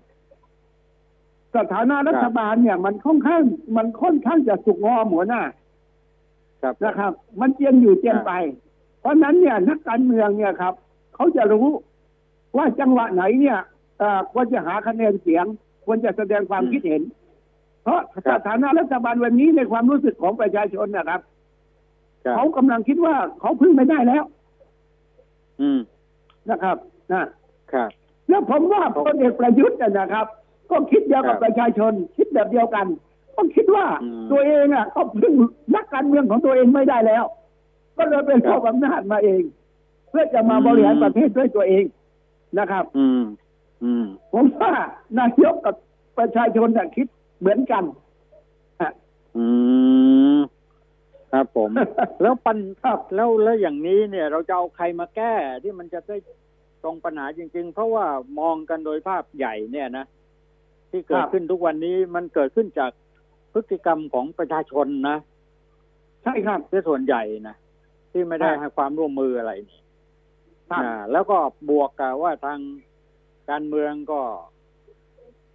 [1.56, 3.42] สถานะรัฐบาลเนี่ย มันค่อนข้าง
[3.76, 5.42] มันค่อนข้างจะสุกงอมหัวหน้า
[6.62, 8.32] ครับนะครับ มันเจียนอยู่เจียนไป
[9.00, 10.74] เพราะฉะนั้นเนี่ยนักการเมืองเนี่ยครับ
[11.14, 11.66] เขาจะรู้
[12.56, 13.79] ว่าจังหวะไหนเนี่ยเอ่อ
[14.32, 15.44] ควรจะหาคะแนนเสียง
[15.84, 17.02] ควรจะแสดงความคิดเห็น
[17.82, 21.20] เพราะสถานะรัฐบาลวันนี้ในความรู้สึกของประชาชนนะครับ
[22.24, 24.24] ครับเขากำลังคิดว่าเขาพึ่งไม่ได้แล้ว
[25.60, 25.80] อืม
[26.50, 26.76] นะครับ
[27.12, 27.24] นะ
[27.72, 27.88] ครับ
[28.28, 30.26] แล้วผมว่าพลเอกประยุทธ์น่ะนะครับ
[30.70, 32.86] ก็คิดเดียวกับครับประชาชน คิดแบบเดียวกัน
[33.36, 35.32] ก็คิดว่าอืมตัวเองอะก็พึ่ง
[35.74, 37.24] นักการเมืองของตัวเองไม่ได้แล้ว
[37.98, 39.42] ก็เลยเป็นครัข้อบอำนาจมาเอง
[40.10, 41.84] เพื่อจะมาบริหารอืมประเทศด้วยตัวเอง
[42.58, 43.24] นะครับ อืมอืม
[44.32, 44.72] ผมว่า
[45.18, 45.74] นายกกับ
[46.18, 47.06] ประชาชนน่ะคิด
[47.40, 47.84] เหมือนกัน
[48.80, 48.92] อะ
[49.36, 49.44] อื
[50.36, 50.38] ม
[51.32, 51.70] ครับผม
[52.22, 56.16] แล้วปัญครับแล้วแล้วอย่างนี้เนี่ย เราจะเอาใครมาแก้ที่มันจะได้
[56.82, 58.06] ตรงปัญหาจริง ๆ เพราะว่า
[58.40, 60.04] มองกันโดยภาพใหญ่เนี่ยนะ
[60.90, 62.92] ที่เกิดขึ้นทุกวันนี้มันเกิดขึ้นจาก
[63.52, 65.18] พฤติกรรมของประชาชนนะ
[66.22, 67.56] ใช่ครับที่ส่วนใหญ่นะ
[68.12, 69.80] ที่ไม่ได้ครับให้ความร่วมมืออะไรนี่
[70.70, 71.38] ครับอ่าแล้วก็
[71.70, 72.58] บวกกับว่าทาง
[73.50, 74.20] การเมืองก็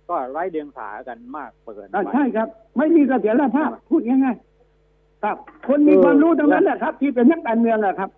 [0.10, 5.38] ก็ไร้เดียงสากันมากเกินอ่าไปใช่ครับ ไม่มีเสถียรภาพพูดง่ายๆครับ
[5.68, 8.10] คนมีเออความรู้ทั้งนั้นแหละครับ ที่เป็นนักการเมืองอะครับ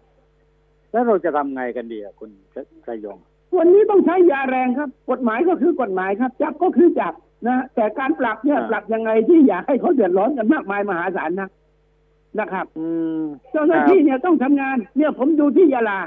[0.91, 2.30] แล้วเราจะทำไงกันดีอะคุณ
[2.88, 3.17] ชยง
[3.57, 7.13] วันนี้ต้องใช้ยาแรงครับ กฎหมายก็คือกฎหมายครับ จับก็คือจับ
[7.47, 11.49] นะ แต่การปรับเนี่ยอ่าปรับยังไงที่อยากให้เขาเดือดร้อนกันมากมายมหาศาลนะ
[12.39, 12.88] นะครับอื
[13.21, 15.99] มเจ้าหน้าที่เนี่ยต้องทำงาน เนี่ยผมดูที่ยาลา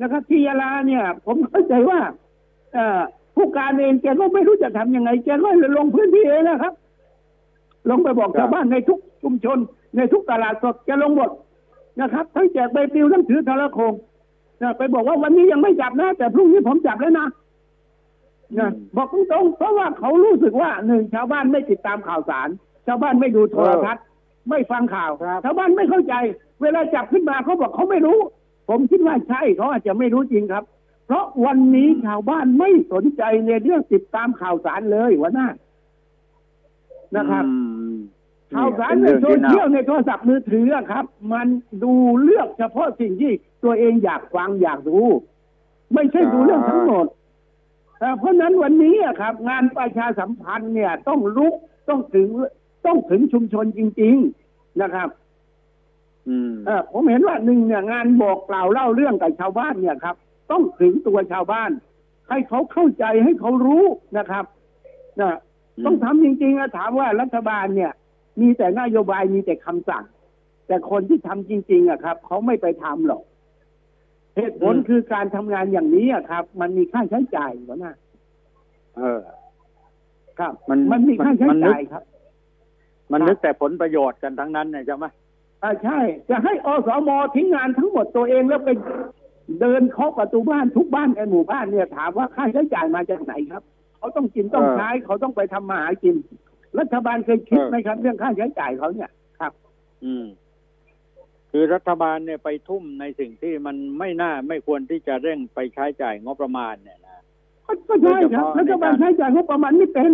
[0.00, 2.14] นะครับ ที่ยาลาเนี่ย ผมเข้าใจว่าเอ่อ
[3.36, 6.72] ผู้การเองแกก็ไม่รู้จะทำยังไงแกก็เลยลงพื้นที่เองนะครับ
[7.90, 9.58] ลงไปบอกครับชาวบ้านในทุกชุมชน
[9.96, 11.30] ในทุกตลาดสดแกลงบท
[12.00, 13.92] นะครับทั้งแจกใบปลิวทั้งถือโทรโขง
[14.62, 17.26] นะไปบอกว่าวันนี้ยังไม่จับนะ แต่พรุ่งนี้ผมจับแล้วนะ
[18.58, 22.48] นะบอกตรงๆเพราะว่าเขารู้สึกว่าหนึ่งชาวบ้านไม่ติดตามข่าวสาร
[22.86, 24.04] ชาวบ้านไม่ดูโทรทัศน์
[24.50, 26.14] ไม่ฟังข่าวครับชาวบ้านไม่เข้าใจ
[26.62, 28.18] เวลาจับขึ้นมาเขาบอกเขาไม่รู้
[28.68, 30.64] ผมคิดว่าใช่เขาอาจจะไม่รู้จริงครับ
[31.06, 35.48] เพราะวันนี้ชาวบ้านไม่สนใจในเรื่องติดตามข่าวสารเลยหัวหน้า
[37.16, 37.56] นะครับอื
[37.92, 37.94] ม
[38.54, 41.46] ข่าวสารเป็ในนโซเรื่องที่เชียลน่าในโทรศัพท์มือถืออะครับ มัน
[41.84, 41.92] ดู
[42.22, 43.32] เลือกเฉพาะสิ่งที่
[43.64, 45.00] ตัวเองอยากฟังอยากดู
[45.94, 47.06] ไม่ใช่ดูเรื่องทั้งหมด
[47.98, 51.54] เอ่อเพราะฉะนั้นวันนี้อะครับ งานประชาสัมพันธ์เนี่ย ต้องลุก
[51.88, 52.28] ต้องถึง
[52.86, 54.16] ต้องถึงชุมชนจริง
[54.48, 55.08] ๆนะครับ
[56.28, 60.16] อืมเออผมเห็นว่าหนึ่งเนี่ยงานบอกกล่าวเล่าเรื่องกับชาวบ้านเนี่ยครับ
[60.50, 61.70] ต้องถึงตัวชาวบ้าน
[62.28, 63.84] ให้เขาเข้าใจให้เขารู้
[64.18, 64.44] นะครับ
[65.20, 65.30] นะ
[65.78, 67.92] อืมต้องทำจริงๆอะถามว่ารัฐบาลเนี่ย
[68.40, 70.04] มีแต่นโยบายมีแต่คำสั่ง
[70.66, 73.22] แต่คนที่ทำจริง ๆอะครับเขาไม่ไปทำหรอก
[74.36, 77.94] เหตุผลคือการทำงานอย่างนี้อะครับ มันมีค่าใช้จ่ายวะนะ
[78.96, 79.20] เออ
[80.38, 82.02] ครับ มันมันมีค่าใช้มันนึกจ่ายครับ
[83.12, 85.06] มันครับนึกแต่ผลประโยชน์กันทั้งนั้นเนี่ยใช่ไหม
[85.62, 85.98] อ่าใช่
[86.30, 88.70] จะให้อสมทิ้งงานทั้งหมดตัวเองแล้วไป
[89.60, 93.62] เดินเคาะประตูบ้านทุกบ้านในหมู่บ้านเนี่ยถามว่าค่าใช้จ่ายมาจากไหนครับ
[93.98, 96.14] เขาต้องกินต้องใช้เขาต้องไปทำมาหากิน
[96.78, 99.52] รัฐบาลเคยคิดไหมครับ เรื่องค่าใช้จ่ายเขาเนี่ยครับ
[100.04, 100.26] อืม
[101.50, 107.22] คือรัฐบาลเนี่ยไปทุ่มในสิ่งที่มันไม่น่าไม่ควรที่จะเร่งไปใช้จ่ายงบประมาณเนี่ยนะ
[107.66, 110.12] ก็ก็ใช่ครับโดยเฉพาะรัฐบาลใช้จ่ายงบประมาณไม่เป็น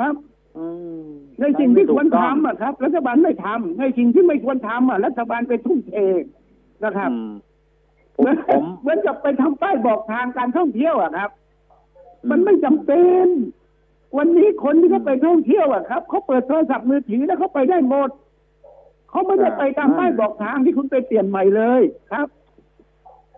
[0.00, 0.14] ครับ
[0.58, 0.66] อื
[1.02, 1.08] ม
[1.40, 5.94] ในสิ่งที่ควรใช้ไม่ถูกต้องทำอะครับ รัฐบาลไม่ทำในสิ่งที่ไม่ควรทำอะรัฐบาลไปทุ่มเท
[6.84, 7.32] นะครับอืม
[8.22, 11.30] ผเหมมือนผมเหมือนกับไปทำป้ายบอกทางการท่องเที่ยวอะครับ
[12.30, 13.26] มันไม่จำเป็น
[14.18, 18.10] วันนี้คนที่เขาไปท่องเที่ยวอะครับเขาเปิดโทรศัพท์มือถือแล้วเขาไปได้หมด
[19.10, 22.28] เขาไม่ได้ไปตามป้ายบอกทางที่คุณไปเปลี่ยนใหม่เลยครับ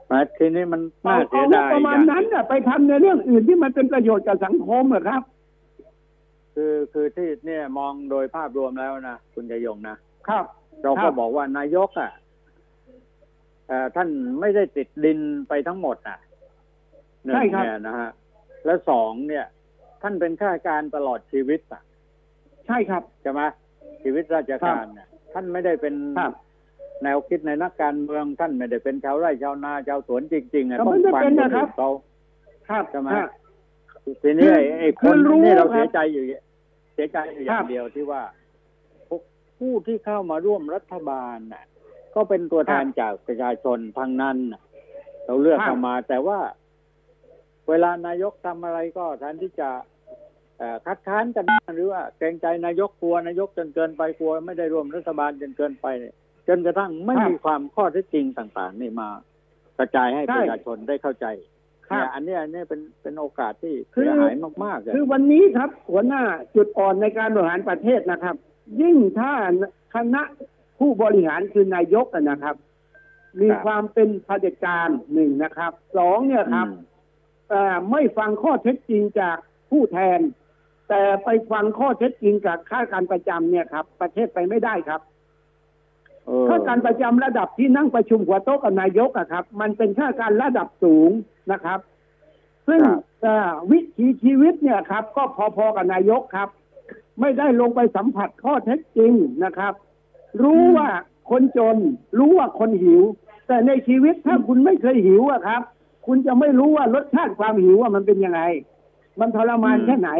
[0.08, 5.22] แต่ทีนี้มันเอาน่าเสีเอายงบดายประมาณอย่างนั้นน่ะ ไปทำในเรื่องอื่นที่มันเป็นประโยชน์กับสังคมอะครับ
[6.54, 9.96] คือคือที่เนี่ยมองโดยภาพรวมแล้วนะคุณจะยงนะ
[10.28, 10.44] ครับ
[10.82, 12.23] เราคก็รับบอกว่านายกอะเอ่อ
[13.96, 14.08] ท่าน
[14.40, 16.18] ไม่ได้ติดดินไปทั้งหมดอะ
[17.24, 18.10] หนึ่งใช่ครับเนี่ยนะฮะ
[18.64, 19.46] และสองเนี่ย
[20.02, 21.82] ท่านเป็นข้าราชการตลอดชีวิตอะ
[22.66, 23.40] ใช่ครับใช่ไหม
[24.02, 26.32] ชีวิตราชการเนี่ยท่านไม่ได้เป็นครับ
[27.02, 31.90] แนวคิดในนักการเมืองท่านไม่ได้เป็นชาวไร่ชาวนาชาวสวนจริงๆอะก็ต้อไม่งได้ฟังเป็นคนนะครัอื่บนเขา
[32.68, 33.28] ครับใช่ไหมฮะ
[34.22, 36.24] ทีนี้ไอ้ไอ้คืคอนรู้นี่เราครับเสียใจอยู่
[36.94, 38.22] เสียใจอยู่อครัย่างบเดียวที่ว่า
[39.08, 39.22] พวก
[39.58, 41.64] ผู้ที่เข้ามาร่วมรัฐบาลน่ะ
[42.14, 44.60] ก็เป็นตัวแทนจากประชาชนทางนั้นน่ะ
[45.26, 46.38] เราเลือกครับเข้ามา แต่ว่า
[47.68, 49.70] เวลานายกทำอะไรก็แทนที่จะ
[50.58, 51.46] เอ่อคัดค้านกัน
[51.76, 56.14] หรือว่าเกรงใจนายกกลัวนายกจนเกินไปกลัว ไม่ได้ร่วมรัฐบาลจนเกินไปเนี่ย
[56.48, 59.08] จนกระทั่งไม่มีความข้อเท็จจริงต่าง ๆ นี่มา
[59.78, 61.26] กระจายให้ใช่ประชาชนได้เข้าใจ
[61.86, 64.34] ครับเนี่ยอันเนี้ยอันเนี้ยเป็นเป็นโอกาสที่คือเสียหาย
[64.64, 66.22] มากๆเลยคือวันนี้ครับ หัวหน้า
[66.56, 68.36] จุดอ่อนในการบริหารประเทศนะครับ
[68.80, 69.32] ยิ่งถ้า
[69.94, 70.22] คณะ
[70.78, 72.56] ผู้บริหารคือนายกอะนะครับ
[73.40, 76.92] มีความเป็นเผด็จการหนึ่งนะครับสองเนี่ยครับอืม
[77.50, 79.36] เอ่อไม่ฟังข้อเท็จจริงจาก
[79.70, 80.20] ผู้แทน
[80.88, 85.00] แต่ไปฟังข้อเท็จจริงจากข้าราชการประจำเนี่ยครับ ประเทศไปไม่ได้ครับ
[86.26, 91.10] เออข้าราชการประจำระดับที่นั่งประชุมหัวโต๊ะกับนายกอะครับ มันเป็นข้าราชการระดับสูง
[91.52, 91.80] นะครับ
[92.68, 95.22] ซึ่งครับเอ่อวิถีชีวิตเนี่ยครับ ก็
[95.56, 96.48] พอๆกับนายกครับ
[97.20, 99.12] ไม่ได้ลงไปสัมผัสข้อเท็จจริง
[99.44, 99.74] นะครับ
[100.42, 100.88] รู้ว่า
[101.30, 101.76] คนจน
[102.18, 103.02] รู้ว่าคนหิว
[103.48, 105.62] แต่ในชีวิตถ้าคุณไม่เคยหิวอะครับ
[106.06, 108.40] คุณจะไม่รู้ว่ารสชาติความหิวว่ามันเป็นยังไง
[109.20, 110.10] มันทรมานอืมแค่ไหน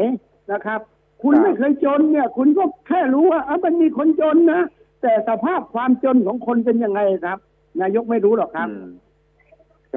[0.52, 0.80] นะครับ
[1.22, 4.62] คุณครับไม่เคยจนเนี่ย คุณก็แค่รู้ว่าอะมันมีคนจนนะ
[5.02, 7.38] แต่สภาพความจนของคนเป็นยังไงครับ
[7.80, 8.90] นายกไม่รู้หรอกครับอืม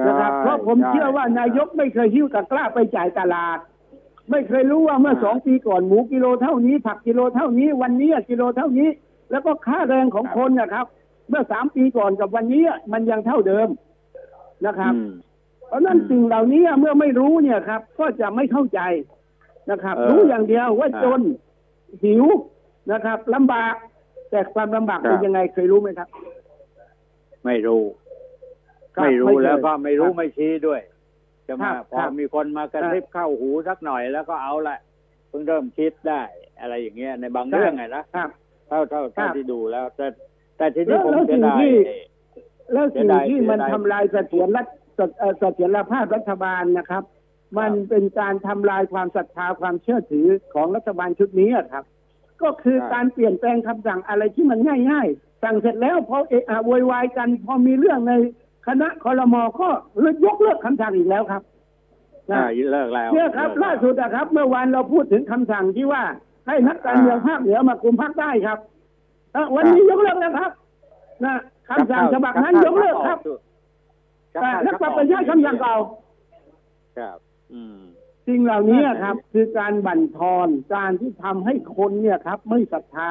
[0.06, 3.58] นะครับเพราะผมใช่เชื่อว่านายกไม่เคยหิ้วตะกร้าไปจ่ายตลาด
[4.30, 8.88] ไม่เคยรู้ว่าเมื่ออ่าสองปีก่อนหมูกิโลเท่านี้ ผักกิโลเท่านี้ วันนี้กิโลเท่านี้
[9.30, 10.86] แล้วก็ค่าแรงของคนนะครับ
[11.28, 12.62] เมื่อสามปีก่อนกับวันนี้
[12.92, 13.68] มันยังเท่าเดิม
[14.66, 15.10] นะครับอืม
[15.68, 18.80] เพราะฉะนั้นอืมสิ่งเหล่านี้เมื่อไม่รู้เนี่ยครับ ก็จะไม่เข้าใจ
[19.70, 21.20] นะครับเออรู้อย่างเดียวว่าอ่าจน
[22.04, 22.24] หิว
[22.92, 23.74] นะครับลำบาก
[24.30, 26.08] แต่ความลำบากครับเป็นยังไงเคยรู้ไหมครับ
[27.44, 27.82] ไม่รู้
[28.96, 30.80] ครับไม่รู้ไม่เคยแล้วก็ไม่รู้ครับไม่ชี้ด้วย
[31.48, 34.78] จะมาครับพอครับมีคนมากระครับซิบเข้าหูสักหน่อยแล้วก็เอาละ
[35.28, 36.22] เพิ่งเริ่มคิดได้
[36.60, 38.28] อะไรอย่างเงี้ยในบางใช่เรื่องไงนะครับ
[38.68, 40.06] เท่าเท่าครัเท่าบที่ดูแล้ว แต่
[40.56, 41.74] แต่ทีแล้นี้วผมแล้วเสียดายสิ่งที่
[42.66, 44.66] เอ่อแล้วสิ่งเสียดายที่มันเสียดายทำลายเสถียรรัฐ
[44.96, 47.02] เสเอ่อเสถียรภาพรัฐบาลนะครับ
[47.58, 51.84] มันเป็นการทำลายความศรัทธาความเชื่อถือของรัฐบาลชุดนี้อะครับ
[52.42, 54.58] ก็คือครับการเปลี่ยนแปลงคำสั่งอะไรที่มัน
[54.90, 58.12] ง่าย ๆ สั่งเสร็จแล้วพอเอะอะโวยวายกัน พอมีเรื่องใน
[58.66, 59.68] คณะคอรมอก็
[60.26, 61.42] ยกเลิกคำสั่งอีกแล้วครับ
[62.30, 66.02] นะอ่าเลิกแล้วเนี่ยครับเกแวล่าสุดอะครับ เมื่อวานเราพูดถึงคำสั่งที่ว่า
[66.48, 68.58] ให้นักการเมืองภาคเหนือมาคุมภาคใต้ครับ
[69.32, 70.50] เอ่อวันนี้ยกเลิกแล้วครับ
[71.24, 71.36] นะ
[71.68, 73.18] คำสั่งฉบับนั้นยกเลิกครับ
[74.34, 75.76] ชักแต่เข้าแล้วกลับไปใช้คำสั่งเก่า
[76.98, 77.18] ครับ
[77.52, 77.78] อืม
[78.26, 83.10] สิ่งเหล่านี้ครับ คือการบั่นทอนการที่ทำให้คนเนี่ยครับ ไม่ศรัทธา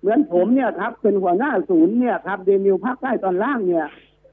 [0.00, 3.86] เหมือนผมเนี่ยครับ เป็นหัวหน้าศูนย์เนี่ยครับเดนิวภาคใต้ตอนล่างเนี่ย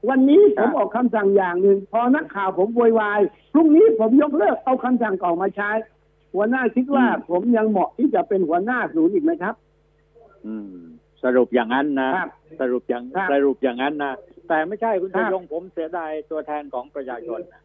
[0.08, 3.20] วันนี้ผครัมบออกคำสั่งอย่างหนึ่งพอนักข่าวผมโวยวาย
[3.54, 5.70] พรุ่งนี้ผมยกเลิกเอาคำสั่งเก่ามาใช้
[6.36, 9.54] หัวหน้าคิดว่า ผมยังเหมาะที่จะเป็นหัวหน้าศูนย์อีกไหมครับ
[10.46, 10.78] อืม
[11.24, 12.30] สรุปอย่างนั้นนะครับ
[12.60, 14.12] สรุปอย่างครับสรุปอย่างนั้นนะ
[14.48, 17.62] แต่ไม่ใช่คุณครัชบยงผมเสียดายตัวแทนของประชาชนนะ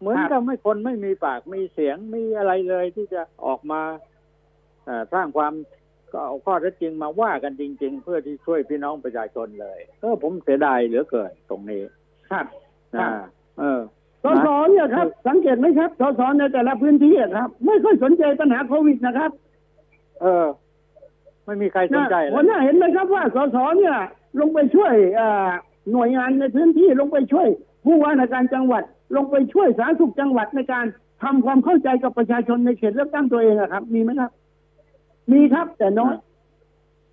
[0.00, 3.80] เหมือนครับกับไม่คนไม่มีปากมีเสียงมีอะไรเลยที่จะออกมา
[4.84, 5.52] เอ่อสร้างความ
[6.12, 11.82] ก็เอาข้อเท็จจริงมาว่ากันจริง ๆ เพื่อที่ช่วยพี่น้องประชาชนเลยเออผมเสียดายเหลือเกินตรงนี้
[12.30, 12.46] ครับ
[12.94, 13.12] ครันะบ
[13.60, 13.80] เออ
[14.24, 19.30] สสเนี่ยครับ สังเกตไหมครับสสในแต่ละพื้นที่อะครับ ไม่ค่อยสนใจปัญหาโควิดนะครับ
[20.20, 20.46] เออ
[21.44, 23.96] ไม่มีใครสนใจนะเลหัวยหน้าเห็นไหมครับว่าสสเนี่ย
[24.40, 25.48] ลงไปช่วยเอ่อ
[25.92, 27.48] หน่วยงานในพื้นที่ลงไปช่วย
[27.84, 28.82] ผู้ว่าราชการจังหวัด
[29.16, 30.84] ลงไปช่วยสาธารณสุขจังหวัดในการ
[31.22, 34.30] ทำความเข้าใจกับประชาชนในเขตเลือกตั้งตัวเองอะครับ มีไหมครับ
[35.32, 36.14] มีครับแต่น้อย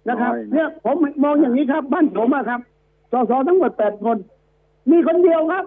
[0.09, 2.61] นะครับน้อยนะเนี่ยผมมองอย่างนี้ครับ บ้านผมอะครับ
[3.11, 4.17] สสทั้งหมดแปดคน
[4.91, 5.65] มีคนเดียวครับ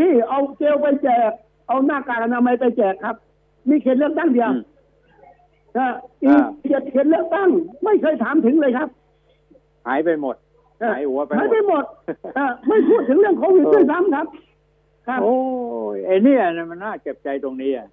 [0.00, 1.30] ที่เอาเจลไปแจก
[1.68, 3.16] เอาหน้ากากอนามัยไปแจกครับ
[3.68, 4.62] มีเขตเลือกตั้งเดียวอืม
[5.76, 5.88] นะ
[6.22, 7.48] อีกเจ็ดเขตเลือกตั้ง
[7.84, 8.88] ไม่เคยถามถึงเลยครับ
[9.86, 10.36] หายไปหมด
[10.92, 11.84] หายหัวไปหมดหายไปหมด
[12.34, 14.26] เออไม่พูดถึงเรื่องโควิดเออด้วยซ้ำครับ
[15.08, 15.34] ครับ โอ้
[15.94, 17.88] ยไอ้เนี่ยนะมันน่าเจ็บใจตรงนี้อะ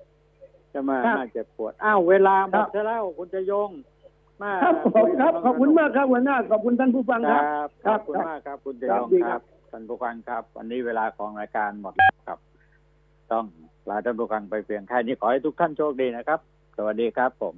[0.73, 3.69] จะมาครับน่าเจ็บปวดอ้าวเวลาหมครัดบซะแล้วคุณจะยง
[4.41, 12.39] มาครับผมครับขอบคุณมากครับหัวหน้าขอบคุณท่านผู้ฟังคครัรับบขอบคุณมากครับคุณจะครัยบงดีคครัรับบ ท่านผู้ฟังครับ วันนี้เวลาของรายการหมดแล้วครับ
[13.31, 13.45] ต้อง
[13.89, 16.39] ลาท่านผู้ฟังไปเพียงแค่นี้ขอให้ทุกท่านโชคดีนะครับ
[16.77, 17.55] สวัสดีครับผม